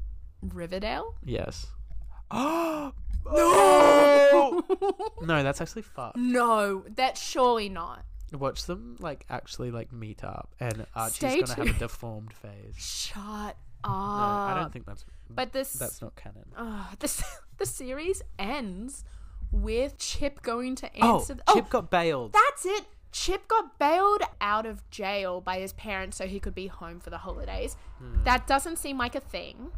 [0.40, 1.14] Riverdale?
[1.24, 1.66] yes.
[2.32, 2.92] no.
[5.22, 6.16] no, that's actually fucked.
[6.16, 8.04] No, that's surely not.
[8.32, 12.76] Watch them like actually like meet up, and Archie's Stay gonna have a deformed face.
[12.76, 13.90] Shut No.
[13.92, 15.04] I don't think that's.
[15.28, 16.44] But this that's not canon.
[16.56, 17.22] uh, this
[17.58, 19.04] the series ends
[19.52, 21.36] with Chip going to Oh, answer.
[21.52, 22.32] Chip got bailed.
[22.32, 22.86] That's it.
[23.12, 27.10] Chip got bailed out of jail by his parents so he could be home for
[27.10, 27.76] the holidays.
[27.98, 28.24] Hmm.
[28.24, 29.70] That doesn't seem like a thing,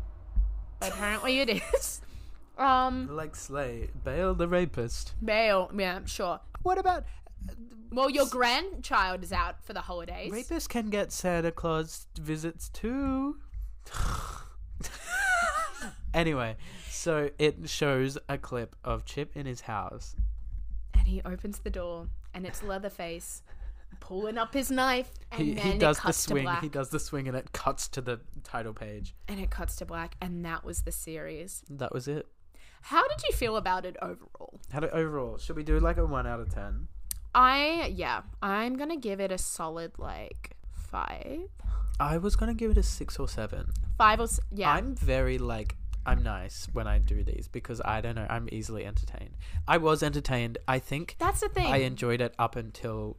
[0.79, 2.01] but apparently it is.
[2.57, 5.15] Um, like Slay, bail the rapist.
[5.25, 5.69] bail.
[5.77, 6.39] Yeah, sure.
[6.63, 7.03] What about
[7.91, 10.33] Well, your grandchild is out for the holidays.
[10.33, 10.69] rapists?
[10.69, 13.39] Can get Santa Claus visits too.
[16.15, 16.57] anyway,
[16.89, 20.17] so it shows a clip of Chip in his house.
[20.95, 23.43] And he opens the door, and it's Leatherface
[24.01, 26.43] pulling up his knife, and He, then he does it the cuts to swing.
[26.45, 26.63] black.
[26.63, 29.15] He does the swing, and it cuts to the title page.
[29.29, 31.63] and it cuts to black, and that was the series.
[31.69, 32.27] That was it.
[32.83, 34.61] How did you feel about it overall?
[34.73, 35.39] How do overall?
[35.39, 36.89] Should we do like a one out of ten?
[37.35, 41.49] I yeah, I'm gonna give it a solid like five,
[41.99, 43.73] I was gonna give it a six or seven.
[43.97, 44.71] five or yeah.
[44.73, 45.77] I'm very like
[46.07, 49.37] I'm nice when I do these because I don't know I'm easily entertained.
[49.67, 50.59] I was entertained.
[50.69, 51.67] I think That's the thing.
[51.73, 53.17] I enjoyed it up until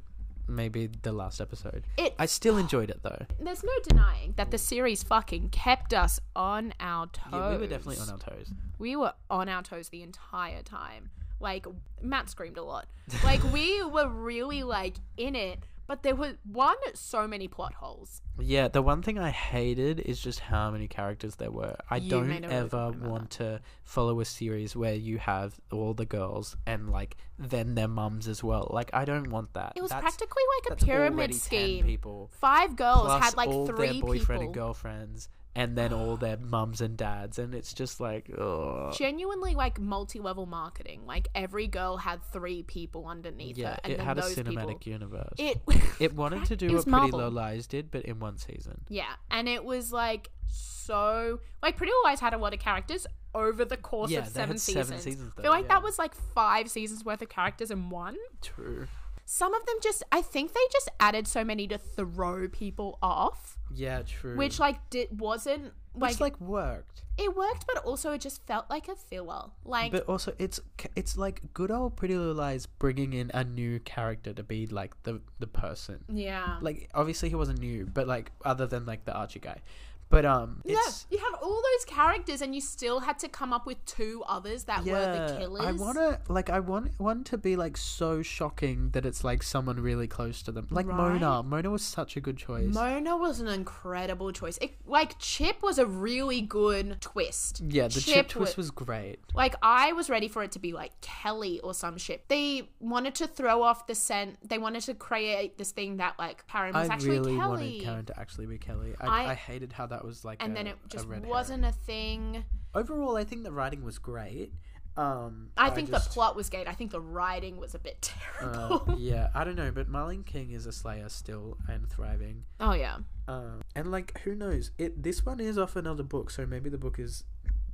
[0.48, 1.84] maybe the last episode.
[1.98, 3.26] it I still enjoyed it though.
[3.40, 7.32] there's no denying that the series fucking kept us on our toes.
[7.34, 8.52] Yeah, we were definitely on our toes.
[8.78, 11.10] We were on our toes the entire time.
[11.40, 11.66] Like
[12.02, 12.86] Matt screamed a lot.
[13.24, 18.22] Like we were really like in it, but there were one so many plot holes.
[18.40, 21.76] Yeah, the one thing I hated is just how many characters there were.
[21.90, 26.06] I You don't really ever want to follow a series where you have all the
[26.06, 28.68] girls and like then their mums as well.
[28.74, 29.74] Like I don't want that.
[29.76, 31.86] It was That's- practically like a pyramid scheme.
[31.86, 32.30] people.
[32.34, 34.42] Five girls had like three their boyfriend people.
[34.42, 38.94] and girlfriends, and then all their mums and dads, and it's just like, ugh.
[38.98, 41.02] Genuinely like multi-level marketing.
[41.06, 44.92] Like every girl had three people underneath yeah, her, and it had a cinematic people.
[44.92, 45.34] universe.
[45.38, 45.62] It
[46.00, 48.82] It wanted to do what Pretty Little Lies did, but in one season.
[48.90, 53.08] Yeah, and it was like so like Pretty Little Lies had a lot of characters
[53.34, 55.04] over the course Yeah, of seven had seven seasons.
[55.04, 55.76] seasons, I feel like yeah.
[55.76, 58.16] that was like five seasons worth of characters in one.
[58.42, 58.88] True.
[59.28, 63.58] Some of them just I think they just added so many to throw people off,
[63.74, 64.38] Yeah, true.
[64.38, 67.04] which like did wasn't like, which like worked.
[67.18, 69.46] it worked, but also it just felt like a filler.
[69.64, 70.60] Like But also, it's
[70.96, 74.94] it's like good old Pretty Little Lies bringing in a new character to be like
[75.04, 76.04] the the person.
[76.08, 79.62] yeah, Like obviously he wasn't new, but like other than like the Archie guy,
[80.10, 83.52] but um, yeah, it's you have all those characters, and you still had to come
[83.52, 85.66] up with two others that were the killers.
[85.66, 89.42] I want to like I want one to be like so shocking that it's like
[89.44, 90.68] someone really close to them.
[90.70, 91.44] Like Mona.
[91.44, 92.74] Mona was such a good choice.
[92.74, 94.58] Mona was an incredible choice.
[94.62, 97.62] It, like Chip was a really good twist.
[97.68, 99.20] yeah, the chip, twist wa- was great.
[99.34, 102.28] like I was ready for it to be like Kelly or some shit.
[102.30, 104.38] They wanted to throw off the scent.
[104.48, 107.48] They wanted to create this thing that like Karen was I actually really Kelly.
[107.50, 108.94] wanted Karen to actually be Kelly.
[109.02, 111.64] I, I- I, hated how that was like, and a- then it just red wasn't
[111.64, 111.76] herring.
[111.76, 112.44] a thing.
[112.74, 114.52] Overall, I think the writing was great.
[114.98, 116.68] Um, I think just- the plot was great.
[116.68, 118.96] I think the writing was a bit Uh, terrible.
[118.98, 122.44] yeah, I don't know, but Marlene King is a Slayer still and thriving.
[122.60, 122.98] oh yeah.
[123.28, 124.72] Um, and like, who knows?
[124.78, 127.24] It this one is off another book, so maybe the book is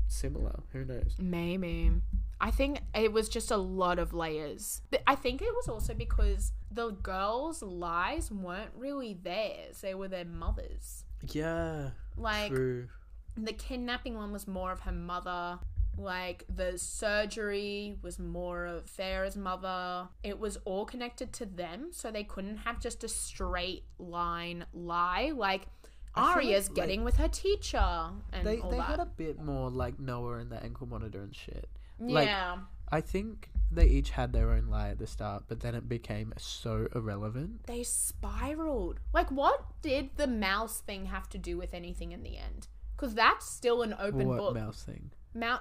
[0.07, 0.61] similar.
[0.73, 1.15] Who knows?
[1.19, 1.91] Maybe.
[2.39, 4.81] I think it was just a lot of layers.
[4.89, 9.81] But I think it was also because the girls' lies weren't really theirs.
[9.81, 11.03] They were their mothers.
[11.31, 11.91] Yeah,
[12.21, 12.87] Like true.
[13.35, 15.59] the kidnapping one was more of her mother.
[15.97, 20.07] Like the surgery was more of Faran's mother.
[20.23, 25.31] It was all connected to them, so they couldn't have just a straight line lie.
[25.35, 25.67] Like
[26.15, 28.83] Aria's like- getting with her teacher and They all they that.
[28.85, 31.69] had a bit more like Noa and the ankle monitor and shit.
[31.99, 32.57] like- yeah.
[32.91, 36.33] I think they each had their own lie at the start, but then it became
[36.37, 37.65] so irrelevant.
[37.65, 38.99] they spiraled.
[39.13, 42.67] Like, what did the mouse thing have to do with anything in the end?
[42.95, 44.55] Because that's still an open what book.
[44.55, 45.11] mouse thing?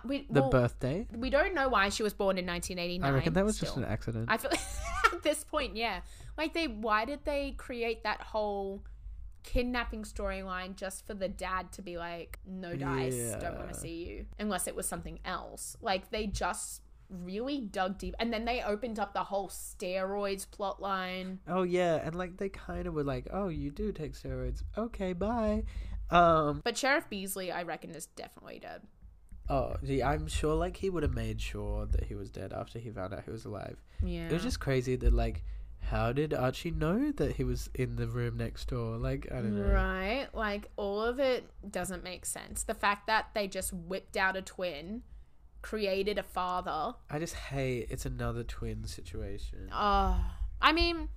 [0.05, 1.07] We, The well, birthday?
[1.17, 3.09] We don't know why she was born in 1989.
[3.09, 4.27] I reckon that was just an accident.
[4.29, 4.51] I feel
[5.13, 6.01] at this point, yeah.
[6.37, 8.83] Like they, why did they create that whole
[9.43, 14.05] kidnapping storyline just for the dad to be like, no dice, don't want to see
[14.05, 15.77] you, unless it was something else.
[15.81, 20.81] Like they just really dug deep, and then they opened up the whole steroids plot
[20.81, 21.41] line.
[21.49, 24.63] Oh yeah, and like they kind of were like, "Oh, you do take steroids.
[24.77, 25.65] Okay, bye."
[26.11, 26.61] Um.
[26.65, 28.83] But Sheriff Beasley, I reckon, is definitely dead.
[29.51, 32.79] Oh, gee, I'm sure like he would have made sure that he was dead after
[32.79, 33.83] he found out he was alive.
[34.01, 34.29] Yeah.
[34.29, 35.43] It was just crazy that like,
[35.81, 38.97] how did Archie know that he was in the room next door?
[38.97, 39.73] Like, I don't know.
[39.73, 40.29] Right.
[40.33, 42.63] Like all of it doesn't make sense.
[42.63, 45.03] The fact that they just whipped out a twin,
[45.63, 46.95] created a father.
[47.11, 49.71] I just hate it's another twin situation.
[49.73, 50.19] Uh
[50.61, 51.09] I mean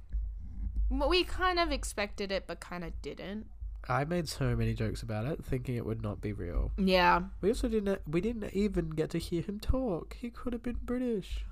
[0.89, 3.47] we kind of expected it but kind of didn't.
[3.89, 6.71] I made so many jokes about it, thinking it would not be real.
[6.77, 7.23] Yeah.
[7.41, 7.99] We also didn't.
[8.07, 10.15] We didn't even get to hear him talk.
[10.21, 11.43] He could have been British.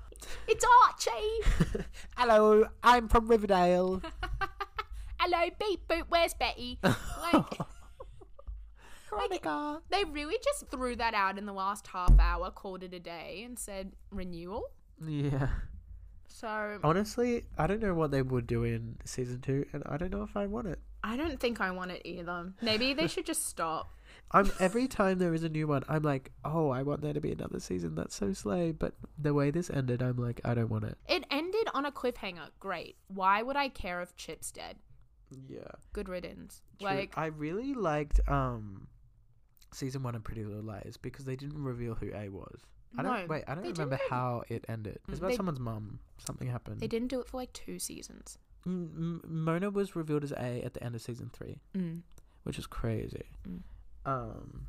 [0.48, 1.84] It's Archie.
[2.16, 4.00] Hello, I'm from Riverdale.
[5.20, 6.78] Hello, beep boop, where's Betty?
[7.32, 7.58] Like
[9.12, 9.80] Veronica.
[9.90, 13.42] they really just threw that out in the last half hour, called it a day
[13.44, 14.70] and said renewal.
[15.04, 15.48] Yeah.
[16.28, 20.10] So Honestly, I don't know what they would do in season two, and I don't
[20.10, 20.78] know if I want it.
[21.04, 22.52] I don't think I want it either.
[22.62, 23.92] Maybe they should just stop.
[24.30, 27.20] I'm every time there is a new one, I'm like, oh, I want there to
[27.20, 27.94] be another season.
[27.94, 28.72] That's so slay.
[28.72, 30.96] But the way this ended, I'm like, I don't want it.
[31.06, 32.48] It ended on a cliffhanger.
[32.60, 32.96] Great.
[33.08, 34.76] Why would I care if Chip's dead?
[35.48, 35.60] Yeah.
[35.92, 36.62] Good riddance.
[36.78, 36.88] True.
[36.88, 38.88] Like, I really liked um
[39.72, 42.60] season one of Pretty Little Liars because they didn't reveal who A was.
[42.98, 43.44] I don't No, wait.
[43.48, 44.10] I don't remember didn't.
[44.10, 44.96] how it ended.
[44.96, 45.98] It was about They- someone's mum.
[46.18, 46.80] Something happened.
[46.80, 48.38] they didn't do it for like two seasons.
[48.66, 52.02] M- M- Mona was revealed as A at the end of season three, Mm.
[52.44, 53.24] which is crazy.
[53.48, 53.62] Mm.
[54.04, 54.66] Um,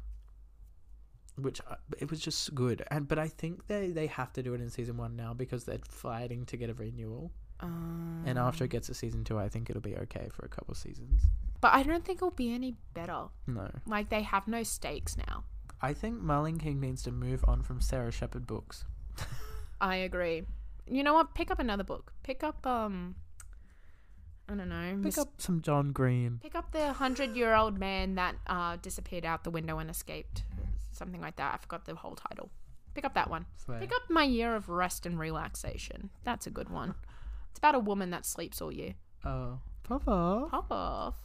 [1.36, 4.54] which I, it was just good, and but I think they they have to do
[4.54, 7.32] it in season one now because they're fighting to get a renewal.
[7.60, 10.50] Um, And after it gets to season two, I think it'll be okay for a
[10.50, 11.24] couple seasons.
[11.64, 13.28] But I don't think it'll be any better.
[13.48, 15.46] No, Like, they have no stakes now.
[15.82, 18.84] I think Marlene King needs to move on from Sara Shepard books.
[19.80, 20.44] I agree.
[20.86, 21.36] You know what?
[21.36, 22.12] Pick up another book.
[22.22, 23.16] Pick up, um,
[24.50, 24.90] I don't know.
[24.96, 26.42] Pick Miss- up some John Green.
[26.44, 30.44] Pick up the hundred year old man that uh, disappeared out the window and escaped.
[30.92, 31.54] Something like that.
[31.54, 32.50] I forgot the whole title.
[32.94, 33.46] Pick up that one.
[33.56, 33.80] Slay.
[33.80, 36.10] Pick up My Year of Rest and Relaxation.
[36.26, 36.94] That's a good one.
[37.52, 38.96] It's about a woman that sleeps all year.
[39.24, 40.48] Oh, Papa.
[40.52, 41.23] Pop off.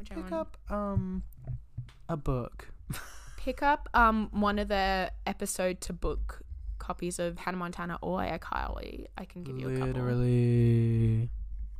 [0.00, 1.22] Which Pick up um
[2.08, 2.68] a book.
[3.36, 6.42] Pick up um one of the episode to book
[6.78, 9.06] copies of Hannah Montana or iCarly.
[9.18, 9.86] I can give you a couple.
[9.88, 11.30] Literally.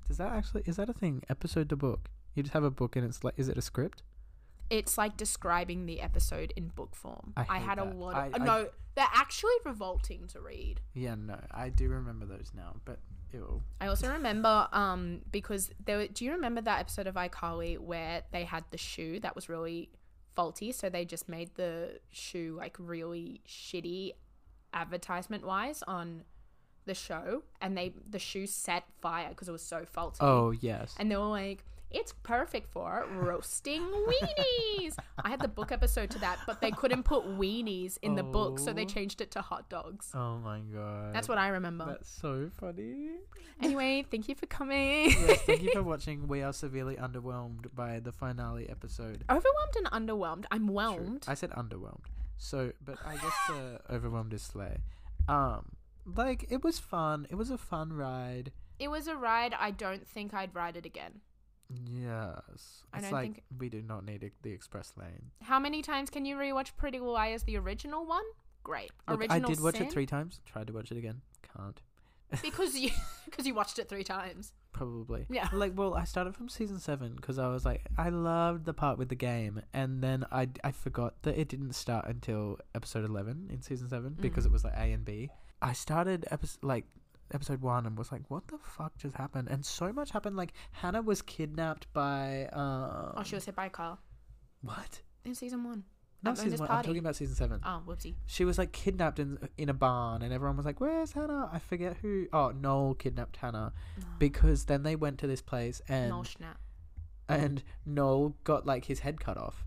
[0.06, 1.22] Does that actually is that a thing?
[1.30, 2.10] Episode to book.
[2.34, 4.02] You just have a book and it's like is it a script?
[4.68, 7.32] It's like describing the episode in book form.
[7.36, 10.80] I hate had a lot of I- I- no, they're actually revolting to read.
[10.94, 11.40] Yeah, no.
[11.50, 13.00] I do remember those now, but
[13.32, 13.62] ew.
[13.80, 18.22] I also remember um because there were, do you remember that episode of iCarly where
[18.32, 19.90] they had the shoe that was really
[20.34, 24.12] faulty so they just made the shoe like really shitty
[24.72, 26.22] advertisement wise on
[26.86, 30.18] the show and they the shoe set fire because it was so faulty.
[30.20, 30.94] Oh yes.
[30.98, 34.94] And they were like, it's perfect for roasting weenies.
[35.22, 38.58] I had the book episode to that, but they couldn't put weenies in the book,
[38.58, 38.86] so they Oh.
[38.86, 40.10] changed it to hot dogs.
[40.14, 41.14] oh my god.
[41.14, 41.86] That's what I remember.
[41.86, 43.10] That's so funny.
[43.62, 45.10] Anyway, thank you for coming.
[45.10, 46.28] yes, thank you for watching.
[46.28, 49.24] We are severely underwhelmed by the finale episode.
[49.28, 50.44] Overwhelmed and underwhelmed.
[50.50, 51.20] I'm True.
[51.28, 52.04] I said underwhelmed.
[52.38, 54.78] So, but I guess the overwhelmed is slay.
[55.28, 55.72] Um,
[56.06, 57.26] like it was fun.
[57.30, 58.52] It was a fun ride.
[58.78, 59.54] It was a ride.
[59.58, 61.20] I don't think I'd ride it again.
[61.86, 65.30] Yes, I it's like think- we do not need a, the express lane.
[65.42, 68.24] How many times can you rewatch Pretty Little Liars, the original one?
[68.62, 68.90] Great.
[69.08, 69.86] Look, original I did watch sin?
[69.86, 70.40] it three times.
[70.46, 71.20] Tried to watch it again.
[71.56, 71.80] Can't.
[72.42, 72.90] because you
[73.24, 74.52] because you watched it three times.
[74.72, 75.26] Probably.
[75.30, 75.48] Yeah.
[75.52, 78.98] Like, well, I started from season seven because I was like, I loved the part
[78.98, 83.48] with the game, and then I I forgot that it didn't start until episode eleven
[83.52, 84.48] in season seven because Mm.
[84.48, 85.30] it was like A and B.
[85.62, 86.84] I started episode like
[87.34, 89.48] episode one and was like, what the fuck just happened?
[89.48, 90.36] And so much happened.
[90.36, 92.46] Like Hannah was kidnapped by.
[92.52, 93.98] Uh, Oh, she was hit by a car
[94.62, 95.02] what?
[95.24, 95.84] in season one.
[96.22, 96.70] Not season one.
[96.70, 97.60] I'm talking about season seven.
[97.64, 98.14] Oh, whoopsie.
[98.26, 101.58] She was like kidnapped in in a barn, and everyone was like, "Where's Hannah?" I
[101.58, 102.26] forget who.
[102.30, 103.72] Oh, Noel kidnapped Hannah
[104.18, 106.58] because then they went to this place and No snap.
[107.26, 109.64] and Noel got like his head cut off.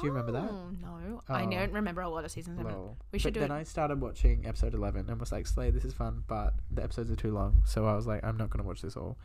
[0.00, 0.50] Do you remember that?
[0.50, 1.22] Oh, no.
[1.28, 1.50] I Oh.
[1.50, 2.72] don't remember a lot of season seven.
[2.72, 2.96] Lol.
[3.12, 3.60] We should but do then it.
[3.60, 7.10] I started watching episode eleven and was like, "Slay, this is fun," but the episodes
[7.10, 9.16] are too long, so I was like, "I'm not gonna watch this all."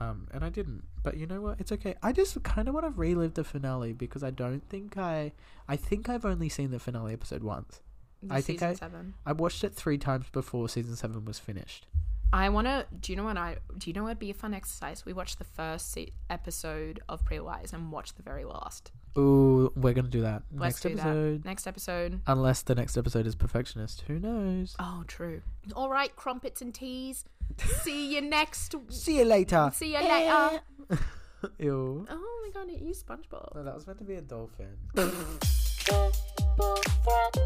[0.00, 0.82] Um, and I didn't.
[1.04, 1.60] But you know what?
[1.60, 1.94] It's okay.
[2.02, 5.32] I just kind of want to relive the finale because I don't think I.
[5.68, 7.80] I think I've only seen the finale episode once.
[8.30, 9.14] I think season I- seven.
[9.26, 11.86] I watched it three times before season seven was finished.
[12.34, 12.84] I want to.
[13.00, 13.58] Do you know what I?
[13.78, 15.06] Do you know what'd be a fun exercise?
[15.06, 18.90] We watch the first se- episode of Pretty Lies and watch the very last.
[19.16, 21.42] Ooh, we're gonna do that Let's next do episode.
[21.44, 21.48] that.
[21.48, 22.20] Next episode.
[22.26, 24.74] Unless the next episode is perfectionist, who knows?
[24.80, 25.42] Oh, true.
[25.76, 27.24] All right, crumpets and teas.
[27.82, 28.74] See you next.
[28.88, 29.70] See you later.
[29.72, 30.60] See you later.
[30.90, 30.96] Eh.
[31.60, 32.04] Ew.
[32.10, 33.54] Oh my god, it used SpongeBob.
[33.54, 34.76] No, that was meant to be a dolphin.
[34.96, 36.74] Triple
[37.04, 37.36] threat.